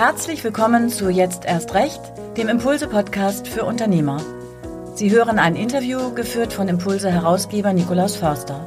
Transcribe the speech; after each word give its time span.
Herzlich 0.00 0.42
willkommen 0.44 0.88
zu 0.88 1.10
Jetzt 1.10 1.44
erst 1.44 1.74
recht, 1.74 2.00
dem 2.38 2.48
Impulse-Podcast 2.48 3.46
für 3.46 3.66
Unternehmer. 3.66 4.16
Sie 4.94 5.10
hören 5.10 5.38
ein 5.38 5.56
Interview 5.56 6.14
geführt 6.14 6.54
von 6.54 6.68
Impulse-Herausgeber 6.68 7.74
Nikolaus 7.74 8.16
Förster. 8.16 8.66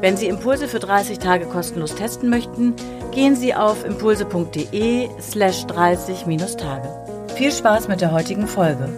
Wenn 0.00 0.16
Sie 0.16 0.26
Impulse 0.26 0.66
für 0.66 0.78
30 0.78 1.18
Tage 1.18 1.44
kostenlos 1.44 1.94
testen 1.96 2.30
möchten, 2.30 2.74
gehen 3.10 3.36
Sie 3.36 3.54
auf 3.54 3.84
impulse.de 3.84 5.10
slash 5.20 5.66
30-Tage. 5.66 6.88
Viel 7.34 7.52
Spaß 7.52 7.88
mit 7.88 8.00
der 8.00 8.12
heutigen 8.12 8.46
Folge. 8.46 8.88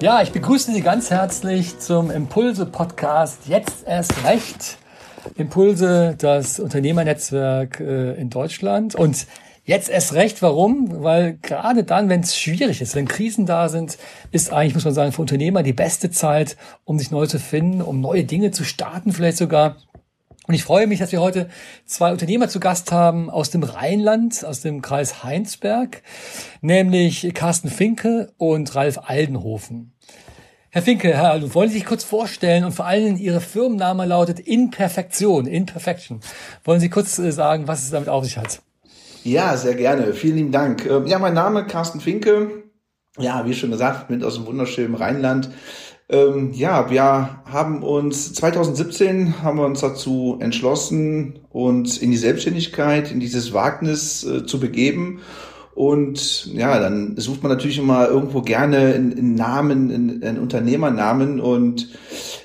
Ja, 0.00 0.22
ich 0.22 0.30
begrüße 0.30 0.70
Sie 0.70 0.80
ganz 0.80 1.10
herzlich 1.10 1.80
zum 1.80 2.12
Impulse-Podcast 2.12 3.48
Jetzt 3.48 3.84
erst 3.84 4.24
recht. 4.24 4.78
Impulse, 5.36 6.14
das 6.18 6.60
Unternehmernetzwerk 6.60 7.80
äh, 7.80 8.14
in 8.14 8.30
Deutschland. 8.30 8.94
Und 8.94 9.26
jetzt 9.64 9.88
erst 9.88 10.14
recht, 10.14 10.42
warum? 10.42 11.02
Weil 11.02 11.38
gerade 11.42 11.84
dann, 11.84 12.08
wenn 12.08 12.20
es 12.20 12.36
schwierig 12.36 12.80
ist, 12.80 12.94
wenn 12.94 13.08
Krisen 13.08 13.46
da 13.46 13.68
sind, 13.68 13.98
ist 14.30 14.52
eigentlich, 14.52 14.74
muss 14.74 14.84
man 14.84 14.94
sagen, 14.94 15.12
für 15.12 15.22
Unternehmer 15.22 15.62
die 15.62 15.72
beste 15.72 16.10
Zeit, 16.10 16.56
um 16.84 16.98
sich 16.98 17.10
neu 17.10 17.26
zu 17.26 17.38
finden, 17.38 17.82
um 17.82 18.00
neue 18.00 18.24
Dinge 18.24 18.50
zu 18.50 18.64
starten, 18.64 19.12
vielleicht 19.12 19.38
sogar. 19.38 19.76
Und 20.48 20.54
ich 20.54 20.64
freue 20.64 20.88
mich, 20.88 20.98
dass 20.98 21.12
wir 21.12 21.20
heute 21.20 21.48
zwei 21.86 22.10
Unternehmer 22.10 22.48
zu 22.48 22.58
Gast 22.58 22.90
haben 22.90 23.30
aus 23.30 23.50
dem 23.50 23.62
Rheinland, 23.62 24.44
aus 24.44 24.60
dem 24.60 24.82
Kreis 24.82 25.22
Heinsberg, 25.22 26.02
nämlich 26.60 27.32
Carsten 27.32 27.68
Finke 27.68 28.32
und 28.38 28.74
Ralf 28.74 28.98
Aldenhofen. 29.04 29.92
Herr 30.74 30.80
Finke, 30.80 31.08
Herr 31.08 31.32
Alu, 31.32 31.52
wollen 31.52 31.68
Sie 31.68 31.74
sich 31.74 31.84
kurz 31.84 32.02
vorstellen 32.02 32.64
und 32.64 32.72
vor 32.72 32.86
allem 32.86 33.18
Ihre 33.18 33.42
Firmenname 33.42 34.06
lautet 34.06 34.40
Imperfektion, 34.40 35.46
Imperfection. 35.46 36.20
Wollen 36.64 36.80
Sie 36.80 36.88
kurz 36.88 37.18
äh, 37.18 37.30
sagen, 37.30 37.68
was 37.68 37.82
es 37.82 37.90
damit 37.90 38.08
auf 38.08 38.24
sich 38.24 38.38
hat? 38.38 38.62
Ja, 39.22 39.54
sehr 39.58 39.74
gerne. 39.74 40.14
Vielen 40.14 40.36
lieben 40.36 40.50
Dank. 40.50 40.86
Ähm, 40.86 41.06
ja, 41.06 41.18
mein 41.18 41.34
Name 41.34 41.66
Carsten 41.66 42.00
Finke. 42.00 42.62
Ja, 43.18 43.44
wie 43.44 43.52
schon 43.52 43.70
gesagt, 43.70 44.08
bin 44.08 44.24
aus 44.24 44.36
dem 44.36 44.46
wunderschönen 44.46 44.94
Rheinland. 44.94 45.50
Ähm, 46.08 46.54
ja, 46.54 46.88
wir 46.88 47.42
haben 47.44 47.82
uns 47.82 48.32
2017 48.32 49.42
haben 49.42 49.58
wir 49.58 49.66
uns 49.66 49.80
dazu 49.80 50.38
entschlossen, 50.40 51.40
uns 51.50 51.98
in 51.98 52.10
die 52.10 52.16
Selbstständigkeit, 52.16 53.12
in 53.12 53.20
dieses 53.20 53.52
Wagnis 53.52 54.24
äh, 54.24 54.46
zu 54.46 54.58
begeben 54.58 55.20
und 55.74 56.54
ja, 56.54 56.78
dann 56.78 57.16
sucht 57.16 57.42
man 57.42 57.50
natürlich 57.50 57.78
immer 57.78 58.06
irgendwo 58.06 58.42
gerne 58.42 58.94
einen 58.94 59.34
Namen, 59.34 60.20
einen 60.22 60.38
Unternehmernamen. 60.38 61.40
Und 61.40 61.88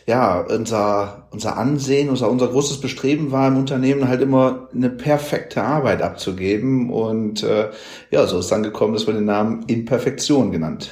ja, 0.05 0.39
unser, 0.39 1.27
unser 1.31 1.57
Ansehen, 1.57 2.09
unser, 2.09 2.31
unser 2.31 2.47
großes 2.47 2.79
Bestreben 2.79 3.31
war 3.31 3.49
im 3.49 3.57
Unternehmen 3.57 4.07
halt 4.07 4.21
immer 4.21 4.69
eine 4.73 4.89
perfekte 4.89 5.61
Arbeit 5.61 6.01
abzugeben. 6.01 6.89
Und 6.89 7.43
äh, 7.43 7.69
ja, 8.11 8.25
so 8.27 8.39
ist 8.39 8.51
dann 8.51 8.63
gekommen, 8.63 8.93
dass 8.93 9.07
wir 9.07 9.13
den 9.13 9.25
Namen 9.25 9.65
Imperfektion 9.67 10.51
genannt 10.51 10.91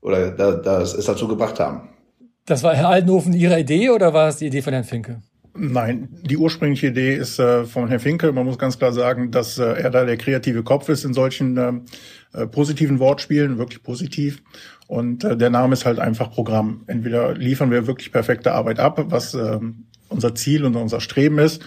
oder 0.00 0.30
da, 0.30 0.52
das 0.52 0.94
es 0.94 1.06
dazu 1.06 1.26
gebracht 1.26 1.58
haben. 1.58 1.88
Das 2.46 2.62
war 2.62 2.74
Herr 2.74 2.88
Altenhofen 2.88 3.32
Ihre 3.32 3.58
Idee 3.58 3.90
oder 3.90 4.14
war 4.14 4.28
es 4.28 4.36
die 4.36 4.46
Idee 4.46 4.62
von 4.62 4.72
Herrn 4.72 4.84
Finke? 4.84 5.22
Nein, 5.54 6.08
die 6.22 6.38
ursprüngliche 6.38 6.88
Idee 6.88 7.14
ist 7.14 7.38
äh, 7.38 7.64
von 7.64 7.88
Herrn 7.88 8.00
Finke. 8.00 8.32
Man 8.32 8.46
muss 8.46 8.58
ganz 8.58 8.78
klar 8.78 8.92
sagen, 8.92 9.30
dass 9.30 9.58
äh, 9.58 9.64
er 9.64 9.90
da 9.90 10.04
der 10.04 10.16
kreative 10.16 10.62
Kopf 10.62 10.88
ist 10.88 11.04
in 11.04 11.12
solchen 11.12 11.84
äh, 12.32 12.46
positiven 12.46 12.98
Wortspielen, 12.98 13.58
wirklich 13.58 13.82
positiv. 13.82 14.42
Und 14.86 15.22
der 15.22 15.50
Name 15.50 15.74
ist 15.74 15.84
halt 15.84 15.98
einfach 15.98 16.30
Programm. 16.30 16.84
Entweder 16.86 17.34
liefern 17.34 17.70
wir 17.70 17.86
wirklich 17.86 18.12
perfekte 18.12 18.52
Arbeit 18.52 18.78
ab, 18.78 19.02
was 19.08 19.34
äh, 19.34 19.58
unser 20.08 20.34
Ziel 20.34 20.64
und 20.64 20.76
unser 20.76 21.00
Streben 21.00 21.38
ist, 21.38 21.62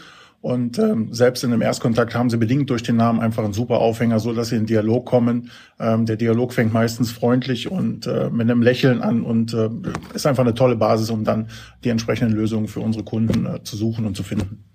und 0.45 0.77
ähm, 0.77 1.11
selbst 1.11 1.43
in 1.43 1.49
dem 1.49 1.63
Erstkontakt 1.63 2.13
haben 2.13 2.29
sie 2.29 2.38
bedingt 2.38 2.69
durch 2.69 2.83
den 2.83 2.97
Namen 2.97 3.19
einfach 3.19 3.43
einen 3.43 3.53
super 3.53 3.79
Aufhänger, 3.79 4.19
so 4.19 4.31
dass 4.31 4.49
sie 4.49 4.57
in 4.57 4.67
Dialog 4.67 5.03
kommen. 5.03 5.49
Ähm, 5.79 6.05
der 6.05 6.17
Dialog 6.17 6.53
fängt 6.53 6.71
meistens 6.71 7.11
freundlich 7.11 7.71
und 7.71 8.06
äh, 8.06 8.29
mit 8.29 8.41
einem 8.41 8.61
Lächeln 8.61 9.01
an 9.01 9.23
und 9.23 9.55
äh, 9.55 9.72
ist 10.13 10.28
einfach 10.28 10.44
eine 10.44 10.53
tolle 10.53 10.75
Basis, 10.75 11.09
um 11.09 11.23
dann 11.23 11.50
die 11.84 11.89
entsprechenden 11.89 12.35
Lösungen 12.35 12.67
für 12.67 12.79
unsere 12.79 13.03
Kunden 13.03 13.47
äh, 13.47 13.63
zu 13.63 13.75
suchen 13.75 14.05
und 14.05 14.16
zu 14.16 14.22
finden. 14.22 14.66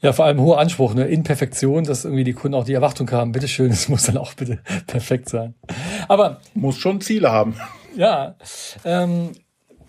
Ja, 0.00 0.12
vor 0.12 0.26
allem 0.26 0.40
hoher 0.40 0.60
Anspruch, 0.60 0.94
ne? 0.94 1.08
In 1.08 1.24
Perfektion, 1.24 1.82
dass 1.82 2.04
irgendwie 2.04 2.22
die 2.22 2.32
Kunden 2.32 2.54
auch 2.54 2.64
die 2.64 2.74
Erwartung 2.74 3.10
haben, 3.10 3.32
bitteschön, 3.32 3.72
es 3.72 3.88
muss 3.88 4.04
dann 4.04 4.16
auch 4.16 4.34
bitte 4.34 4.60
perfekt 4.86 5.28
sein. 5.28 5.54
Aber 6.06 6.40
muss 6.54 6.76
schon 6.76 7.00
Ziele 7.00 7.32
haben. 7.32 7.56
Ja, 7.96 8.36
ähm, 8.84 9.32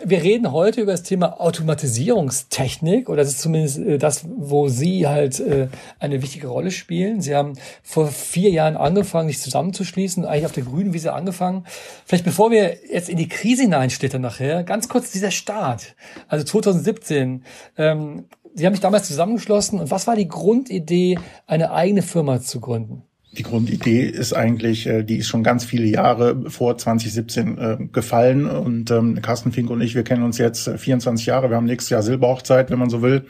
wir 0.04 0.22
reden 0.22 0.52
heute 0.52 0.82
über 0.82 0.92
das 0.92 1.04
Thema 1.04 1.40
Automatisierungstechnik 1.40 3.10
oder 3.10 3.24
das 3.24 3.32
ist 3.32 3.42
zumindest 3.42 3.80
äh, 3.80 3.98
das, 3.98 4.26
wo 4.28 4.68
Sie 4.68 5.08
halt 5.08 5.40
äh, 5.40 5.68
eine 6.00 6.22
wichtige 6.22 6.48
Rolle 6.48 6.72
spielen. 6.72 7.22
Sie 7.22 7.36
haben 7.36 7.54
vor 7.84 8.08
vier 8.08 8.50
Jahren 8.50 8.78
angefangen, 8.78 9.30
sich 9.30 9.40
zusammenzuschließen, 9.40 10.26
eigentlich 10.26 10.46
auf 10.46 10.52
der 10.52 10.64
grünen 10.64 10.94
Wiese 10.94 11.14
angefangen. 11.14 11.66
Vielleicht 12.06 12.26
bevor 12.26 12.52
wir 12.52 12.78
jetzt 12.92 13.10
in 13.10 13.18
die 13.18 13.30
Krise 13.30 13.64
hineinstecken 13.64 14.22
nachher, 14.22 14.64
ganz 14.64 14.90
kurz 14.90 15.12
dieser 15.12 15.32
Start. 15.32 15.96
Also 16.28 16.46
2017. 16.46 17.44
Ähm, 17.78 18.26
Sie 18.58 18.66
haben 18.66 18.72
mich 18.72 18.80
damals 18.80 19.08
zusammengeschlossen 19.08 19.82
und 19.82 19.92
was 19.92 20.08
war 20.08 20.16
die 20.16 20.30
Grundidee, 20.30 21.20
eine 21.46 21.72
eigene 21.72 22.02
Firma 22.02 22.40
zu 22.40 22.62
gründen? 22.62 23.04
Die 23.38 23.44
Grundidee 23.44 24.04
ist 24.04 24.34
eigentlich, 24.34 24.88
äh, 24.88 25.04
die 25.04 25.18
ist 25.18 25.28
schon 25.28 25.44
ganz 25.44 25.66
viele 25.66 25.86
Jahre 25.86 26.50
vor 26.50 26.78
2017 26.78 27.58
äh, 27.58 27.78
gefallen 27.92 28.46
und 28.46 28.92
ähm, 28.92 29.22
Carsten 29.22 29.52
Fink 29.52 29.70
und 29.70 29.82
ich, 29.82 29.96
wir 29.96 30.04
kennen 30.04 30.24
uns 30.24 30.38
jetzt 30.38 30.70
24 30.70 31.26
Jahre, 31.26 31.50
wir 31.50 31.58
haben 31.58 31.66
nächstes 31.66 31.90
Jahr 31.90 32.02
Silberhochzeit, 32.02 32.72
wenn 32.72 32.80
man 32.80 32.90
so 32.90 33.02
will. 33.02 33.26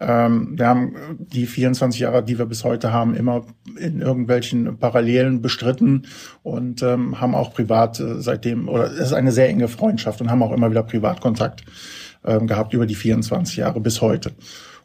Ähm, 0.00 0.58
wir 0.58 0.66
haben 0.66 0.94
die 1.18 1.46
24 1.46 2.00
Jahre, 2.00 2.24
die 2.24 2.38
wir 2.38 2.46
bis 2.46 2.64
heute 2.64 2.92
haben, 2.92 3.14
immer 3.14 3.44
in 3.78 4.00
irgendwelchen 4.00 4.78
Parallelen 4.78 5.40
bestritten 5.40 6.06
und 6.42 6.82
ähm, 6.82 7.20
haben 7.20 7.34
auch 7.34 7.54
privat 7.54 8.00
äh, 8.00 8.20
seitdem, 8.20 8.68
oder 8.68 8.90
es 8.90 8.98
ist 8.98 9.12
eine 9.12 9.32
sehr 9.32 9.48
enge 9.48 9.68
Freundschaft 9.68 10.20
und 10.20 10.30
haben 10.30 10.42
auch 10.42 10.52
immer 10.52 10.70
wieder 10.70 10.82
Privatkontakt 10.82 11.64
ähm, 12.24 12.46
gehabt 12.46 12.74
über 12.74 12.86
die 12.86 12.94
24 12.94 13.56
Jahre 13.56 13.80
bis 13.80 14.00
heute. 14.00 14.32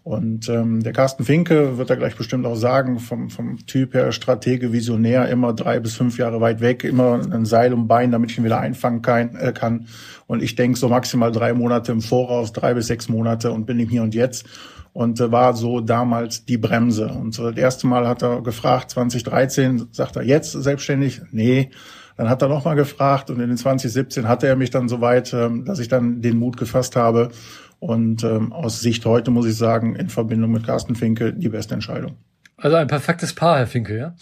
Und 0.04 0.48
ähm, 0.48 0.82
der 0.82 0.94
Carsten 0.94 1.26
Finke 1.26 1.78
wird 1.78 1.90
da 1.90 1.96
gleich 1.96 2.16
bestimmt 2.16 2.46
auch 2.46 2.56
sagen, 2.56 3.00
vom, 3.00 3.30
vom 3.30 3.66
Typ 3.66 3.94
her 3.94 4.12
Stratege, 4.12 4.72
Visionär, 4.72 5.28
immer 5.30 5.54
drei 5.54 5.80
bis 5.80 5.96
fünf 5.96 6.18
Jahre 6.18 6.40
weit 6.40 6.62
weg, 6.62 6.84
immer 6.84 7.20
ein 7.32 7.46
Seil 7.46 7.74
um 7.74 7.88
Bein, 7.88 8.12
damit 8.12 8.32
ich 8.32 8.38
ihn 8.38 8.46
wieder 8.46 8.60
einfangen 8.60 9.02
kann. 9.02 9.36
Äh, 9.36 9.52
kann. 9.52 9.88
Und 10.26 10.42
ich 10.42 10.56
denke 10.56 10.80
so 10.80 10.88
maximal 10.88 11.32
drei 11.32 11.54
Monate 11.54 11.92
im 11.92 12.02
Voraus, 12.02 12.54
drei 12.54 12.74
bis 12.74 12.88
sechs 12.88 13.10
Monate 13.10 13.52
und 13.52 13.66
bin 13.66 13.80
im 13.80 13.90
Hier 13.90 14.04
und 14.04 14.16
Jetzt. 14.16 14.46
Und 14.94 15.20
äh, 15.20 15.32
war 15.32 15.54
so 15.54 15.82
damals 15.82 16.46
die 16.46 16.58
Bremse. 16.58 17.10
Und 17.10 17.34
so 17.34 17.50
das 17.50 17.58
erste 17.58 17.86
Mal 17.86 18.08
hat 18.08 18.24
er 18.24 18.42
gefragt, 18.42 18.92
2013, 18.92 19.90
sagt 19.92 20.16
er 20.16 20.24
jetzt 20.24 20.54
selbstständig? 20.54 21.22
Nee. 21.32 21.72
Dann 22.16 22.30
hat 22.30 22.42
er 22.42 22.50
nochmal 22.50 22.76
gefragt 22.76 23.30
und 23.30 23.40
in 23.40 23.48
den 23.48 23.56
2017 23.56 24.28
hatte 24.28 24.46
er 24.46 24.58
mich 24.58 24.72
dann 24.72 24.90
so 24.90 25.00
weit, 25.00 25.34
ähm, 25.34 25.64
dass 25.64 25.80
ich 25.80 25.88
dann 25.88 26.22
den 26.22 26.38
Mut 26.38 26.58
gefasst 26.58 26.96
habe 26.96 27.30
und 27.80 28.24
ähm, 28.24 28.52
aus 28.52 28.80
Sicht 28.80 29.06
heute 29.06 29.32
muss 29.32 29.46
ich 29.46 29.56
sagen, 29.56 29.96
in 29.96 30.10
Verbindung 30.10 30.52
mit 30.52 30.66
Carsten 30.66 30.96
Finke 30.96 31.34
die 31.34 31.50
beste 31.50 31.74
Entscheidung. 31.74 32.18
Also 32.58 32.76
ein 32.76 32.88
perfektes 32.88 33.34
Paar, 33.34 33.58
Herr 33.58 33.68
Finke, 33.68 33.98
ja? 33.98 34.16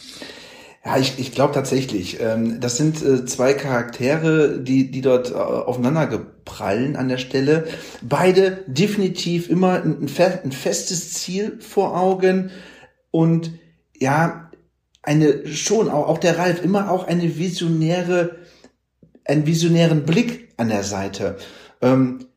Ja, 0.86 0.98
ich, 0.98 1.20
ich 1.20 1.34
glaube 1.34 1.54
tatsächlich. 1.54 2.22
Ähm, 2.22 2.62
das 2.62 2.78
sind 2.78 3.04
äh, 3.04 3.26
zwei 3.26 3.54
Charaktere, 3.54 4.60
die, 4.60 4.90
die 4.90 5.02
dort 5.02 5.32
äh, 5.32 5.34
aufeinander 5.34 6.08
geprallen 6.08 6.96
an 6.96 7.10
der 7.10 7.18
Stelle. 7.18 7.66
Beide 8.02 8.64
definitiv 8.68 9.50
immer 9.50 9.82
ein, 9.84 10.08
ein 10.08 10.52
festes 10.52 11.14
Ziel 11.14 11.58
vor 11.60 12.00
Augen 12.00 12.52
und 13.12 13.52
ja, 14.00 14.50
eine 15.02 15.48
schon, 15.48 15.90
auch, 15.90 16.08
auch 16.08 16.18
der 16.20 16.38
Ralf, 16.38 16.64
immer 16.64 16.92
auch 16.92 17.08
eine 17.08 17.38
visionäre, 17.38 18.38
einen 19.26 19.46
visionären 19.46 20.06
Blick 20.06 20.54
an 20.58 20.70
der 20.70 20.84
Seite. 20.84 21.38
Ähm, 21.82 22.28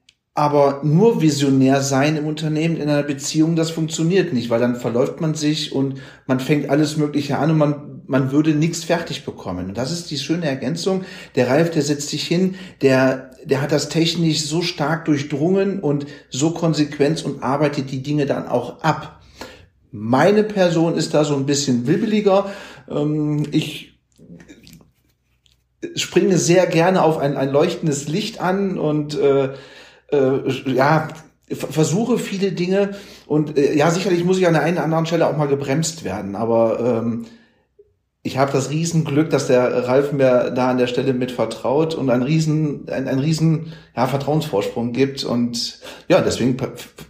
aber 0.40 0.80
nur 0.84 1.20
visionär 1.20 1.82
sein 1.82 2.16
im 2.16 2.26
Unternehmen, 2.26 2.78
in 2.78 2.88
einer 2.88 3.02
Beziehung, 3.02 3.56
das 3.56 3.70
funktioniert 3.70 4.32
nicht, 4.32 4.48
weil 4.48 4.58
dann 4.58 4.74
verläuft 4.74 5.20
man 5.20 5.34
sich 5.34 5.72
und 5.72 6.00
man 6.26 6.40
fängt 6.40 6.70
alles 6.70 6.96
Mögliche 6.96 7.36
an 7.36 7.50
und 7.50 7.58
man, 7.58 8.02
man 8.06 8.32
würde 8.32 8.54
nichts 8.54 8.82
fertig 8.82 9.26
bekommen. 9.26 9.68
Und 9.68 9.76
das 9.76 9.92
ist 9.92 10.10
die 10.10 10.16
schöne 10.16 10.46
Ergänzung. 10.46 11.04
Der 11.34 11.50
Ralf, 11.50 11.72
der 11.72 11.82
setzt 11.82 12.08
sich 12.08 12.26
hin, 12.26 12.54
der, 12.80 13.32
der 13.44 13.60
hat 13.60 13.70
das 13.70 13.90
technisch 13.90 14.40
so 14.40 14.62
stark 14.62 15.04
durchdrungen 15.04 15.78
und 15.78 16.06
so 16.30 16.52
konsequent 16.52 17.22
und 17.22 17.42
arbeitet 17.42 17.90
die 17.90 18.02
Dinge 18.02 18.24
dann 18.24 18.48
auch 18.48 18.80
ab. 18.80 19.20
Meine 19.92 20.42
Person 20.42 20.96
ist 20.96 21.12
da 21.12 21.22
so 21.22 21.36
ein 21.36 21.44
bisschen 21.44 21.86
wibbeliger. 21.86 22.50
Ähm, 22.88 23.42
ich 23.50 24.00
springe 25.96 26.38
sehr 26.38 26.66
gerne 26.66 27.02
auf 27.02 27.18
ein, 27.18 27.36
ein 27.36 27.50
leuchtendes 27.50 28.08
Licht 28.08 28.40
an 28.40 28.78
und 28.78 29.18
äh, 29.18 29.50
äh, 30.12 30.72
ja, 30.72 31.08
versuche 31.52 32.18
viele 32.18 32.52
Dinge 32.52 32.90
und 33.26 33.56
äh, 33.56 33.74
ja, 33.74 33.90
sicherlich 33.90 34.24
muss 34.24 34.38
ich 34.38 34.46
an 34.46 34.54
der 34.54 34.62
einen 34.62 34.76
oder 34.76 34.84
anderen 34.84 35.06
Stelle 35.06 35.26
auch 35.26 35.36
mal 35.36 35.48
gebremst 35.48 36.04
werden, 36.04 36.36
aber 36.36 37.02
ähm, 37.02 37.26
ich 38.22 38.36
habe 38.36 38.52
das 38.52 38.70
Riesenglück, 38.70 39.30
dass 39.30 39.46
der 39.46 39.88
Ralf 39.88 40.12
mir 40.12 40.50
da 40.50 40.70
an 40.70 40.78
der 40.78 40.86
Stelle 40.86 41.14
mit 41.14 41.32
vertraut 41.32 41.94
und 41.94 42.10
ein 42.10 42.22
riesen, 42.22 42.88
ein, 42.90 43.08
ein 43.08 43.18
riesen 43.18 43.72
ja, 43.96 44.06
Vertrauensvorsprung 44.06 44.92
gibt 44.92 45.24
und 45.24 45.80
ja, 46.08 46.20
deswegen 46.20 46.56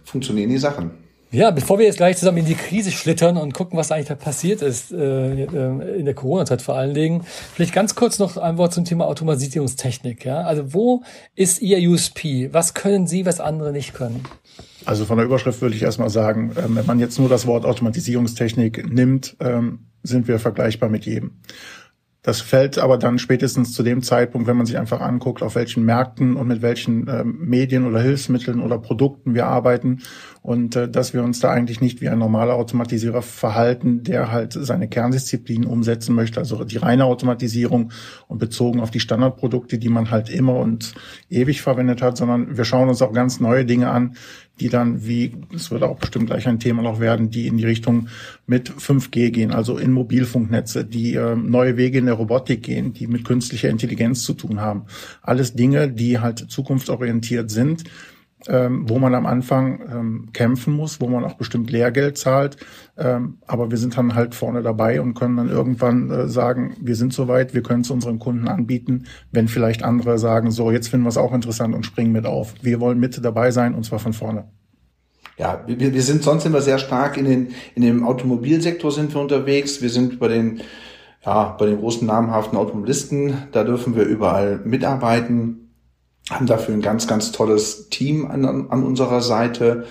funktionieren 0.05 0.49
die 0.49 0.57
Sachen. 0.57 0.91
Ja, 1.33 1.49
bevor 1.51 1.79
wir 1.79 1.85
jetzt 1.85 1.95
gleich 1.95 2.17
zusammen 2.17 2.39
in 2.39 2.45
die 2.45 2.55
Krise 2.55 2.91
schlittern 2.91 3.37
und 3.37 3.53
gucken, 3.53 3.79
was 3.79 3.89
eigentlich 3.89 4.09
da 4.09 4.15
passiert 4.15 4.61
ist, 4.61 4.91
äh, 4.91 5.43
äh 5.43 5.99
in 5.99 6.03
der 6.03 6.13
Corona-Zeit 6.13 6.61
vor 6.61 6.75
allen 6.75 6.93
Dingen, 6.93 7.23
vielleicht 7.53 7.73
ganz 7.73 7.95
kurz 7.95 8.19
noch 8.19 8.35
ein 8.35 8.57
Wort 8.57 8.73
zum 8.73 8.83
Thema 8.83 9.07
Automatisierungstechnik. 9.07 10.25
Ja? 10.25 10.41
Also 10.41 10.73
wo 10.73 11.03
ist 11.33 11.61
Ihr 11.61 11.89
USP? 11.89 12.49
Was 12.51 12.73
können 12.73 13.07
Sie, 13.07 13.25
was 13.25 13.39
andere 13.39 13.71
nicht 13.71 13.93
können? 13.93 14.25
Also 14.83 15.05
von 15.05 15.17
der 15.17 15.25
Überschrift 15.25 15.61
würde 15.61 15.73
ich 15.75 15.83
erstmal 15.83 16.09
sagen, 16.09 16.51
ähm, 16.57 16.75
wenn 16.75 16.85
man 16.85 16.99
jetzt 16.99 17.17
nur 17.17 17.29
das 17.29 17.47
Wort 17.47 17.63
Automatisierungstechnik 17.63 18.91
nimmt, 18.91 19.37
ähm, 19.39 19.85
sind 20.03 20.27
wir 20.27 20.37
vergleichbar 20.37 20.89
mit 20.89 21.05
jedem. 21.05 21.39
Das 22.23 22.39
fällt 22.39 22.77
aber 22.77 22.99
dann 22.99 23.17
spätestens 23.17 23.73
zu 23.73 23.81
dem 23.81 24.03
Zeitpunkt, 24.03 24.47
wenn 24.47 24.57
man 24.57 24.67
sich 24.67 24.77
einfach 24.77 25.01
anguckt, 25.01 25.41
auf 25.41 25.55
welchen 25.55 25.83
Märkten 25.85 26.35
und 26.35 26.47
mit 26.47 26.61
welchen 26.61 27.07
ähm, 27.07 27.39
Medien 27.39 27.87
oder 27.87 27.99
Hilfsmitteln 27.99 28.61
oder 28.61 28.77
Produkten 28.77 29.33
wir 29.33 29.47
arbeiten. 29.47 30.01
Und 30.43 30.75
äh, 30.75 30.87
dass 30.87 31.15
wir 31.15 31.23
uns 31.23 31.39
da 31.39 31.49
eigentlich 31.49 31.81
nicht 31.81 31.99
wie 31.99 32.09
ein 32.09 32.19
normaler 32.19 32.53
Automatisierer 32.53 33.23
verhalten, 33.23 34.03
der 34.03 34.31
halt 34.31 34.53
seine 34.53 34.87
Kerndisziplin 34.87 35.65
umsetzen 35.65 36.13
möchte, 36.13 36.39
also 36.39 36.63
die 36.63 36.77
reine 36.77 37.05
Automatisierung 37.05 37.91
und 38.27 38.37
bezogen 38.37 38.81
auf 38.81 38.91
die 38.91 38.99
Standardprodukte, 38.99 39.79
die 39.79 39.89
man 39.89 40.11
halt 40.11 40.29
immer 40.29 40.57
und 40.57 40.93
ewig 41.27 41.63
verwendet 41.63 42.03
hat, 42.03 42.17
sondern 42.17 42.55
wir 42.55 42.65
schauen 42.65 42.89
uns 42.89 43.01
auch 43.01 43.13
ganz 43.13 43.39
neue 43.39 43.65
Dinge 43.65 43.89
an, 43.89 44.15
die 44.61 44.69
dann, 44.69 45.05
wie 45.05 45.33
es 45.53 45.71
wird 45.71 45.81
auch 45.81 45.97
bestimmt 45.97 46.27
gleich 46.27 46.47
ein 46.47 46.59
Thema 46.59 46.83
noch 46.83 46.99
werden, 46.99 47.31
die 47.31 47.47
in 47.47 47.57
die 47.57 47.65
Richtung 47.65 48.07
mit 48.45 48.69
5G 48.69 49.31
gehen, 49.31 49.51
also 49.51 49.77
in 49.77 49.91
Mobilfunknetze, 49.91 50.85
die 50.85 51.15
äh, 51.15 51.35
neue 51.35 51.77
Wege 51.77 51.97
in 51.97 52.05
der 52.05 52.13
Robotik 52.15 52.61
gehen, 52.63 52.93
die 52.93 53.07
mit 53.07 53.25
künstlicher 53.25 53.69
Intelligenz 53.69 54.23
zu 54.23 54.33
tun 54.33 54.61
haben. 54.61 54.83
Alles 55.23 55.55
Dinge, 55.55 55.89
die 55.89 56.19
halt 56.19 56.39
zukunftsorientiert 56.51 57.49
sind, 57.49 57.85
ähm, 58.47 58.89
wo 58.89 58.99
man 58.99 59.13
am 59.13 59.25
Anfang 59.25 59.81
ähm, 59.91 60.29
kämpfen 60.33 60.73
muss, 60.73 60.99
wo 61.01 61.07
man 61.07 61.23
auch 61.23 61.35
bestimmt 61.35 61.71
Lehrgeld 61.71 62.17
zahlt. 62.17 62.57
Ähm, 62.97 63.37
aber 63.47 63.71
wir 63.71 63.77
sind 63.77 63.97
dann 63.97 64.15
halt 64.15 64.35
vorne 64.35 64.61
dabei 64.61 65.01
und 65.01 65.13
können 65.13 65.37
dann 65.37 65.49
irgendwann 65.49 66.09
äh, 66.09 66.27
sagen, 66.27 66.75
wir 66.79 66.95
sind 66.95 67.13
soweit, 67.13 67.53
wir 67.53 67.63
können 67.63 67.81
es 67.81 67.91
unseren 67.91 68.19
Kunden 68.19 68.47
anbieten, 68.47 69.05
wenn 69.31 69.47
vielleicht 69.47 69.83
andere 69.83 70.17
sagen, 70.17 70.51
so, 70.51 70.71
jetzt 70.71 70.89
finden 70.89 71.05
wir 71.05 71.09
es 71.09 71.17
auch 71.17 71.33
interessant 71.33 71.75
und 71.75 71.85
springen 71.85 72.11
mit 72.11 72.25
auf. 72.25 72.53
Wir 72.61 72.79
wollen 72.79 72.99
mit 72.99 73.23
dabei 73.23 73.51
sein 73.51 73.75
und 73.75 73.83
zwar 73.85 73.99
von 73.99 74.13
vorne. 74.13 74.45
Ja, 75.37 75.63
wir, 75.65 75.93
wir 75.93 76.01
sind 76.01 76.23
sonst 76.23 76.45
immer 76.45 76.61
sehr 76.61 76.77
stark 76.77 77.17
in 77.17 77.25
den 77.25 77.47
in 77.75 77.81
dem 77.81 78.05
Automobilsektor 78.05 78.91
sind 78.91 79.13
wir 79.13 79.21
unterwegs. 79.21 79.81
Wir 79.81 79.89
sind 79.89 80.19
bei 80.19 80.27
den 80.27 80.61
ja 81.25 81.55
bei 81.57 81.67
den 81.67 81.79
großen 81.79 82.05
namhaften 82.05 82.57
Automobilisten. 82.57 83.33
Da 83.51 83.63
dürfen 83.63 83.95
wir 83.95 84.03
überall 84.03 84.59
mitarbeiten 84.63 85.60
haben 86.31 86.45
dafür 86.45 86.73
ein 86.73 86.81
ganz, 86.81 87.07
ganz 87.07 87.31
tolles 87.31 87.89
Team 87.89 88.25
an, 88.25 88.45
an 88.45 88.83
unserer 88.83 89.21
Seite 89.21 89.85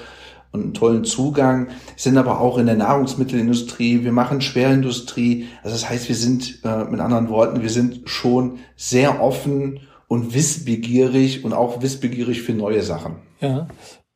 und 0.53 0.63
einen 0.63 0.75
tollen 0.75 1.05
Zugang, 1.05 1.69
sind 1.97 2.19
aber 2.19 2.41
auch 2.41 2.59
in 2.59 2.67
der 2.67 2.75
Nahrungsmittelindustrie, 2.75 4.03
wir 4.03 4.13
machen 4.13 4.41
Schwerindustrie. 4.41 5.47
Also 5.63 5.77
das 5.77 5.89
heißt, 5.89 6.09
wir 6.09 6.17
sind 6.17 6.61
äh, 6.65 6.85
mit 6.85 7.01
anderen 7.01 7.29
Worten, 7.29 7.63
wir 7.63 7.71
sind 7.71 8.09
schon 8.09 8.59
sehr 8.75 9.23
offen 9.23 9.81
und 10.09 10.35
wissbegierig 10.35 11.45
und 11.45 11.53
auch 11.53 11.83
wissbegierig 11.83 12.43
für 12.43 12.53
neue 12.53 12.83
Sachen. 12.83 13.17
Ja. 13.41 13.69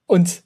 Und 0.07 0.43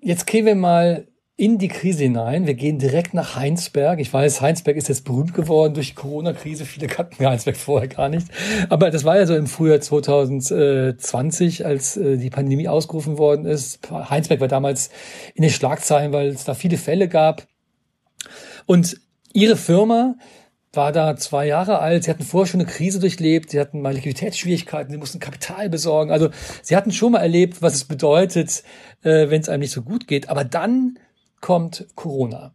jetzt 0.00 0.26
gehen 0.26 0.44
wir 0.44 0.56
mal 0.56 1.08
in 1.42 1.58
die 1.58 1.66
Krise 1.66 2.04
hinein. 2.04 2.46
Wir 2.46 2.54
gehen 2.54 2.78
direkt 2.78 3.14
nach 3.14 3.34
Heinsberg. 3.34 3.98
Ich 3.98 4.12
weiß, 4.12 4.40
Heinsberg 4.40 4.76
ist 4.76 4.88
jetzt 4.88 5.04
berühmt 5.04 5.34
geworden 5.34 5.74
durch 5.74 5.88
die 5.88 5.94
Corona-Krise. 5.96 6.64
Viele 6.64 6.86
kannten 6.86 7.26
Heinsberg 7.26 7.56
vorher 7.56 7.88
gar 7.88 8.08
nicht. 8.08 8.28
Aber 8.68 8.92
das 8.92 9.02
war 9.02 9.16
ja 9.16 9.26
so 9.26 9.34
im 9.34 9.48
Frühjahr 9.48 9.80
2020, 9.80 11.66
als 11.66 11.96
äh, 11.96 12.16
die 12.16 12.30
Pandemie 12.30 12.68
ausgerufen 12.68 13.18
worden 13.18 13.44
ist. 13.44 13.80
Heinsberg 13.90 14.38
war 14.38 14.46
damals 14.46 14.90
in 15.34 15.42
den 15.42 15.50
Schlagzeilen, 15.50 16.12
weil 16.12 16.28
es 16.28 16.44
da 16.44 16.54
viele 16.54 16.78
Fälle 16.78 17.08
gab. 17.08 17.48
Und 18.66 19.00
ihre 19.32 19.56
Firma 19.56 20.14
war 20.72 20.92
da 20.92 21.16
zwei 21.16 21.48
Jahre 21.48 21.80
alt. 21.80 22.04
Sie 22.04 22.10
hatten 22.12 22.22
vorher 22.22 22.46
schon 22.46 22.60
eine 22.60 22.70
Krise 22.70 23.00
durchlebt. 23.00 23.50
Sie 23.50 23.58
hatten 23.58 23.80
mal 23.80 23.94
Liquiditätsschwierigkeiten. 23.94 24.92
Sie 24.92 24.98
mussten 24.98 25.18
Kapital 25.18 25.68
besorgen. 25.68 26.12
Also 26.12 26.28
sie 26.62 26.76
hatten 26.76 26.92
schon 26.92 27.10
mal 27.10 27.18
erlebt, 27.18 27.62
was 27.62 27.74
es 27.74 27.82
bedeutet, 27.82 28.62
äh, 29.02 29.28
wenn 29.28 29.40
es 29.40 29.48
einem 29.48 29.62
nicht 29.62 29.72
so 29.72 29.82
gut 29.82 30.06
geht. 30.06 30.28
Aber 30.28 30.44
dann 30.44 30.98
kommt 31.42 31.86
Corona. 31.94 32.54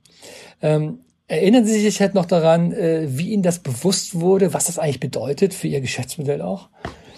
Ähm, 0.63 1.01
erinnern 1.27 1.65
Sie 1.65 1.79
sich 1.79 2.01
halt 2.01 2.15
noch 2.15 2.25
daran, 2.25 2.71
äh, 2.71 3.05
wie 3.09 3.29
Ihnen 3.29 3.43
das 3.43 3.59
bewusst 3.59 4.19
wurde, 4.19 4.55
was 4.55 4.65
das 4.65 4.79
eigentlich 4.79 4.99
bedeutet 4.99 5.53
für 5.53 5.67
Ihr 5.67 5.81
Geschäftsmodell 5.81 6.41
auch? 6.41 6.69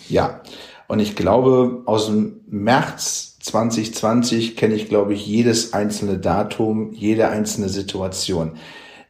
Ja, 0.09 0.41
und 0.89 0.99
ich 0.99 1.15
glaube, 1.15 1.83
aus 1.85 2.07
dem 2.07 2.41
März 2.47 3.37
2020 3.39 4.57
kenne 4.57 4.73
ich, 4.73 4.89
glaube 4.89 5.13
ich, 5.13 5.25
jedes 5.25 5.73
einzelne 5.73 6.17
Datum, 6.17 6.91
jede 6.91 7.29
einzelne 7.29 7.69
Situation. 7.69 8.53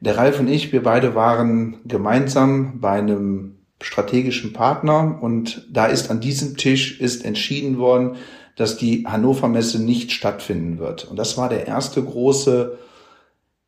Der 0.01 0.17
Ralf 0.17 0.39
und 0.39 0.49
ich, 0.49 0.71
wir 0.71 0.83
beide 0.83 1.15
waren 1.15 1.77
gemeinsam 1.85 2.79
bei 2.79 2.91
einem 2.91 3.55
strategischen 3.81 4.53
Partner 4.53 5.17
und 5.21 5.67
da 5.71 5.85
ist 5.85 6.11
an 6.11 6.19
diesem 6.19 6.57
Tisch 6.57 6.99
ist 6.99 7.23
entschieden 7.23 7.77
worden, 7.77 8.17
dass 8.59 8.75
die 8.75 9.05
Hannover 9.07 9.47
Messe 9.47 9.81
nicht 9.81 10.11
stattfinden 10.11 10.79
wird. 10.79 11.05
Und 11.05 11.17
das 11.17 11.37
war 11.37 11.47
der 11.47 11.65
erste 11.65 12.03
große, 12.03 12.77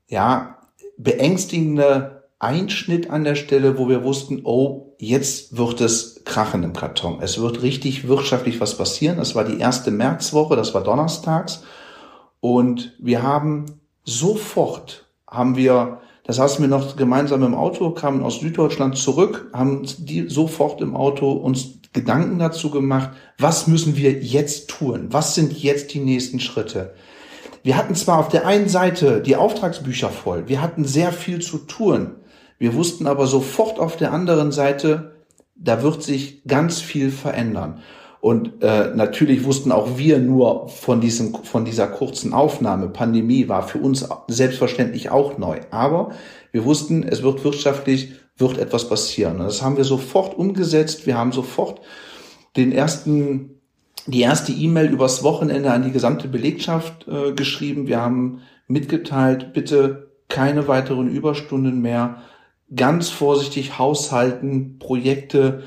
ja, 0.09 0.57
beängstigende 0.97 2.23
Einschnitt 2.39 3.09
an 3.09 3.23
der 3.23 3.35
Stelle, 3.35 3.77
wo 3.77 3.88
wir 3.88 4.03
wussten, 4.03 4.41
oh, 4.43 4.95
jetzt 4.97 5.55
wird 5.55 5.79
es 5.79 6.23
krachen 6.25 6.63
im 6.63 6.73
Karton. 6.73 7.19
Es 7.21 7.39
wird 7.39 7.61
richtig 7.61 8.09
wirtschaftlich 8.09 8.59
was 8.59 8.77
passieren. 8.77 9.17
Das 9.17 9.33
war 9.33 9.45
die 9.45 9.59
erste 9.59 9.91
Märzwoche, 9.91 10.57
das 10.57 10.73
war 10.73 10.83
donnerstags. 10.83 11.63
Und 12.41 12.93
wir 12.99 13.23
haben 13.23 13.67
sofort, 14.03 15.05
haben 15.25 15.55
wir, 15.55 16.01
das 16.25 16.35
saßen 16.35 16.61
wir 16.61 16.69
noch 16.69 16.97
gemeinsam 16.97 17.43
im 17.43 17.55
Auto, 17.55 17.91
kamen 17.91 18.23
aus 18.23 18.41
Süddeutschland 18.41 18.97
zurück, 18.97 19.49
haben 19.53 19.83
die 19.99 20.27
sofort 20.27 20.81
im 20.81 20.97
Auto 20.97 21.31
uns 21.31 21.81
Gedanken 21.93 22.39
dazu 22.39 22.71
gemacht, 22.71 23.11
was 23.38 23.67
müssen 23.67 23.97
wir 23.97 24.11
jetzt 24.11 24.69
tun? 24.69 25.07
Was 25.09 25.35
sind 25.35 25.51
jetzt 25.61 25.93
die 25.93 25.99
nächsten 25.99 26.39
Schritte? 26.39 26.93
Wir 27.63 27.77
hatten 27.77 27.95
zwar 27.95 28.19
auf 28.19 28.29
der 28.29 28.47
einen 28.47 28.69
Seite 28.69 29.21
die 29.21 29.35
Auftragsbücher 29.35 30.09
voll, 30.09 30.47
wir 30.47 30.61
hatten 30.61 30.85
sehr 30.85 31.11
viel 31.11 31.39
zu 31.39 31.59
tun. 31.59 32.15
Wir 32.57 32.75
wussten 32.75 33.07
aber 33.07 33.27
sofort 33.27 33.79
auf 33.79 33.97
der 33.97 34.13
anderen 34.13 34.51
Seite, 34.51 35.15
da 35.55 35.81
wird 35.83 36.03
sich 36.03 36.43
ganz 36.45 36.79
viel 36.79 37.11
verändern. 37.11 37.81
Und 38.19 38.61
äh, 38.61 38.93
natürlich 38.95 39.45
wussten 39.45 39.71
auch 39.71 39.97
wir 39.97 40.19
nur 40.19 40.69
von, 40.69 41.01
diesem, 41.01 41.33
von 41.43 41.65
dieser 41.65 41.88
kurzen 41.88 42.33
Aufnahme. 42.33 42.88
Pandemie 42.89 43.49
war 43.49 43.67
für 43.67 43.79
uns 43.79 44.07
selbstverständlich 44.27 45.09
auch 45.09 45.39
neu. 45.39 45.61
Aber 45.71 46.12
wir 46.51 46.63
wussten, 46.63 47.01
es 47.01 47.24
wird 47.24 47.43
wirtschaftlich 47.43 48.13
wird 48.41 48.57
etwas 48.57 48.89
passieren. 48.89 49.39
Das 49.39 49.62
haben 49.62 49.77
wir 49.77 49.86
sofort 49.86 50.38
umgesetzt. 50.38 51.07
Wir 51.07 51.17
haben 51.17 51.31
sofort 51.31 51.79
den 52.57 52.74
ersten, 52.74 53.62
die 54.07 54.21
erste 54.21 54.51
E-Mail 54.51 54.91
übers 54.91 55.24
Wochenende 55.24 55.71
an 55.71 55.83
die 55.83 55.91
gesamte 55.91 56.27
Belegschaft 56.27 57.07
äh, 57.07 57.31
geschrieben. 57.31 57.88
Wir 57.88 58.01
haben 58.01 58.41
mitgeteilt, 58.67 59.53
bitte 59.53 60.12
keine 60.27 60.67
weiteren 60.67 61.10
Überstunden 61.10 61.81
mehr, 61.81 62.21
ganz 62.75 63.10
vorsichtig 63.10 63.77
haushalten, 63.77 64.79
Projekte 64.79 65.63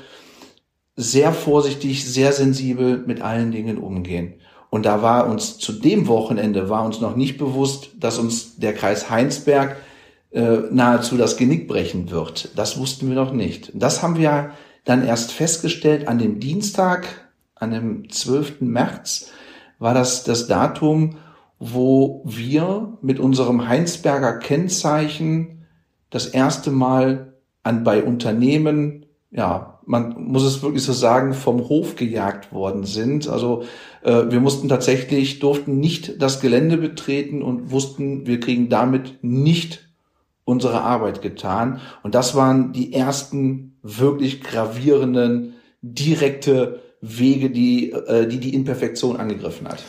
sehr 0.95 1.33
vorsichtig, 1.33 2.05
sehr 2.05 2.31
sensibel 2.31 3.03
mit 3.05 3.21
allen 3.21 3.51
Dingen 3.51 3.77
umgehen. 3.77 4.35
Und 4.69 4.85
da 4.85 5.01
war 5.01 5.27
uns 5.29 5.57
zu 5.57 5.73
dem 5.73 6.07
Wochenende 6.07 6.69
war 6.69 6.83
uns 6.85 6.99
noch 6.99 7.15
nicht 7.15 7.37
bewusst, 7.37 7.91
dass 7.99 8.17
uns 8.17 8.57
der 8.57 8.73
Kreis 8.73 9.09
Heinsberg 9.09 9.77
äh, 10.35 10.63
nahezu 10.69 11.15
das 11.15 11.37
Genick 11.37 11.65
brechen 11.65 12.11
wird. 12.11 12.49
Das 12.57 12.77
wussten 12.77 13.07
wir 13.07 13.15
noch 13.15 13.31
nicht. 13.31 13.71
Das 13.73 14.03
haben 14.03 14.17
wir 14.17 14.51
dann 14.83 15.05
erst 15.05 15.31
festgestellt 15.31 16.09
an 16.09 16.19
dem 16.19 16.41
Dienstag, 16.41 17.07
an 17.55 17.71
dem 17.71 18.09
12. 18.09 18.59
März, 18.59 19.31
war 19.79 19.93
das 19.93 20.25
das 20.25 20.47
Datum, 20.47 21.17
wo 21.57 22.21
wir 22.25 22.97
mit 23.01 23.21
unserem 23.21 23.69
Heinsberger 23.69 24.39
Kennzeichen 24.39 25.65
das 26.09 26.27
erste 26.27 26.69
Mal 26.69 27.33
an 27.63 27.85
bei 27.85 28.03
Unternehmen, 28.03 29.05
ja, 29.31 29.79
man 29.85 30.15
muss 30.21 30.43
es 30.43 30.61
wirklich 30.61 30.83
so 30.83 30.91
sagen, 30.91 31.33
vom 31.33 31.69
Hof 31.69 31.95
gejagt 31.95 32.51
worden 32.51 32.83
sind. 32.83 33.29
Also 33.29 33.63
äh, 34.03 34.23
wir 34.29 34.41
mussten 34.41 34.67
tatsächlich, 34.67 35.39
durften 35.39 35.79
nicht 35.79 36.21
das 36.21 36.41
Gelände 36.41 36.75
betreten 36.75 37.41
und 37.41 37.71
wussten, 37.71 38.27
wir 38.27 38.41
kriegen 38.41 38.67
damit 38.67 39.23
nicht 39.23 39.84
unsere 40.45 40.81
Arbeit 40.81 41.21
getan. 41.21 41.81
Und 42.03 42.15
das 42.15 42.35
waren 42.35 42.71
die 42.71 42.93
ersten 42.93 43.77
wirklich 43.81 44.41
gravierenden, 44.41 45.55
direkte 45.81 46.81
Wege, 47.01 47.49
die 47.49 47.91
äh, 47.91 48.27
die, 48.27 48.39
die 48.39 48.53
Imperfektion 48.53 49.17
angegriffen 49.17 49.67
hat. 49.67 49.83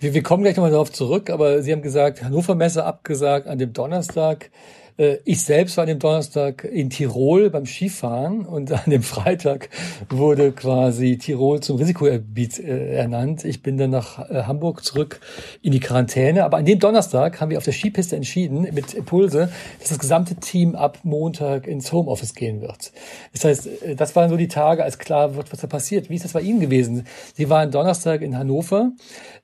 Wir, 0.00 0.14
wir 0.14 0.22
kommen 0.22 0.42
gleich 0.42 0.56
nochmal 0.56 0.72
darauf 0.72 0.92
zurück, 0.92 1.30
aber 1.30 1.62
Sie 1.62 1.72
haben 1.72 1.82
gesagt, 1.82 2.22
Hannover 2.22 2.54
Messe 2.54 2.84
abgesagt 2.84 3.46
an 3.46 3.58
dem 3.58 3.72
Donnerstag. 3.72 4.50
Äh, 4.98 5.18
ich 5.24 5.42
selbst 5.42 5.76
war 5.76 5.82
an 5.82 5.88
dem 5.88 5.98
Donnerstag 5.98 6.64
in 6.64 6.90
Tirol 6.90 7.50
beim 7.50 7.66
Skifahren 7.66 8.44
und 8.44 8.72
an 8.86 8.90
dem 8.90 9.02
Freitag 9.02 9.68
wurde 10.08 10.52
quasi 10.52 11.18
Tirol 11.18 11.60
zum 11.60 11.76
Risikogebiet 11.76 12.58
äh, 12.58 12.94
ernannt. 12.94 13.44
Ich 13.44 13.62
bin 13.62 13.76
dann 13.78 13.90
nach 13.90 14.30
äh, 14.30 14.42
Hamburg 14.44 14.84
zurück 14.84 15.20
in 15.62 15.72
die 15.72 15.80
Quarantäne. 15.80 16.44
Aber 16.44 16.56
an 16.58 16.64
dem 16.64 16.78
Donnerstag 16.78 17.40
haben 17.40 17.50
wir 17.50 17.58
auf 17.58 17.64
der 17.64 17.72
Skipiste 17.72 18.16
entschieden 18.16 18.68
mit 18.72 18.94
Impulse, 18.94 19.50
dass 19.78 19.90
das 19.90 19.98
gesamte 19.98 20.36
Team 20.36 20.74
ab 20.74 20.98
Montag 21.02 21.66
ins 21.66 21.92
Homeoffice 21.92 22.34
gehen 22.34 22.60
wird. 22.60 22.92
Das 23.32 23.44
heißt, 23.44 23.68
das 23.96 24.16
waren 24.16 24.30
so 24.30 24.36
die 24.36 24.48
Tage, 24.48 24.82
als 24.84 24.98
klar 24.98 25.34
wird, 25.36 25.52
was 25.52 25.60
da 25.60 25.66
passiert. 25.66 26.10
Wie 26.10 26.14
ist 26.14 26.24
das 26.24 26.32
bei 26.32 26.40
Ihnen 26.40 26.60
gewesen? 26.60 27.06
Sie 27.34 27.48
waren 27.50 27.70
Donnerstag 27.70 28.22
in 28.22 28.36
Hannover. 28.36 28.92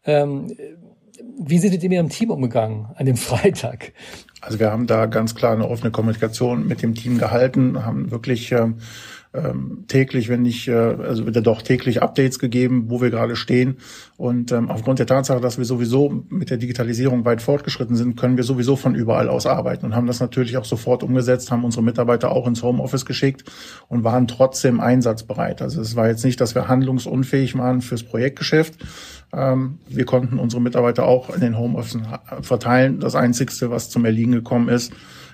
Ähm, 0.05 0.55
wie 1.39 1.59
sind 1.59 1.71
Sie 1.73 1.89
mit 1.89 1.93
Ihrem 1.93 2.09
Team 2.09 2.31
umgegangen 2.31 2.87
an 2.95 3.07
dem 3.07 3.17
Freitag? 3.17 3.93
Also 4.41 4.59
wir 4.59 4.71
haben 4.71 4.87
da 4.87 5.07
ganz 5.07 5.35
klar 5.35 5.53
eine 5.53 5.69
offene 5.69 5.91
Kommunikation 5.91 6.67
mit 6.67 6.83
dem 6.83 6.95
Team 6.95 7.19
gehalten, 7.19 7.85
haben 7.85 8.11
wirklich 8.11 8.53
ähm, 8.53 8.79
ähm, 9.35 9.85
täglich, 9.89 10.29
wenn 10.29 10.43
nicht, 10.43 10.69
äh, 10.69 10.73
also 10.73 11.25
wird 11.25 11.37
ja 11.37 11.43
doch 11.43 11.63
täglich 11.63 12.03
Updates 12.03 12.39
gegeben, 12.39 12.85
wo 12.89 13.01
wir 13.01 13.11
gerade 13.11 13.35
stehen. 13.37 13.79
Und 14.17 14.53
ähm, 14.53 14.71
aufgrund 14.71 14.99
der 14.99 15.07
Tatsache, 15.07 15.41
dass 15.41 15.59
wir 15.59 15.65
sowieso 15.65 16.25
mit 16.29 16.51
der 16.51 16.59
Digitalisierung 16.59 17.25
weit 17.25 17.41
fortgeschritten 17.41 17.97
sind, 17.97 18.17
können 18.17 18.37
wir 18.37 18.45
sowieso 18.45 18.77
von 18.77 18.95
überall 18.95 19.29
aus 19.29 19.47
arbeiten 19.47 19.87
und 19.87 19.97
haben 19.97 20.07
das 20.07 20.21
natürlich 20.21 20.57
auch 20.59 20.67
sofort 20.67 21.03
umgesetzt, 21.03 21.51
haben 21.51 21.65
unsere 21.65 21.83
Mitarbeiter 21.83 22.31
auch 22.31 22.47
ins 22.47 22.63
Homeoffice 22.63 23.07
geschickt 23.07 23.45
und 23.89 24.05
waren 24.05 24.29
trotzdem 24.29 24.81
einsatzbereit. 24.81 25.63
Also 25.63 25.81
es 25.81 25.97
war 25.97 26.09
jetzt 26.09 26.25
nicht, 26.25 26.41
dass 26.41 26.55
wir 26.55 26.69
handlungsunfähig 26.69 27.57
waren 27.57 27.81
fürs 27.81 28.03
Projektgeschäft, 28.03 28.75
ähm, 29.35 29.79
wir 29.89 30.05
konnten 30.05 30.39
unsere 30.39 30.61
Mitarbeiter 30.61 31.07
auch 31.07 31.35
in 31.35 31.41
den 31.41 31.57
Homeoffice 31.57 31.99
verteilen. 32.43 33.01
Das 33.01 33.15
Einzigste, 33.15 33.71
was 33.71 33.89
zum 33.89 34.05
Erliegen 34.05 34.33
gekommen 34.33 34.69
ist, 34.69 34.93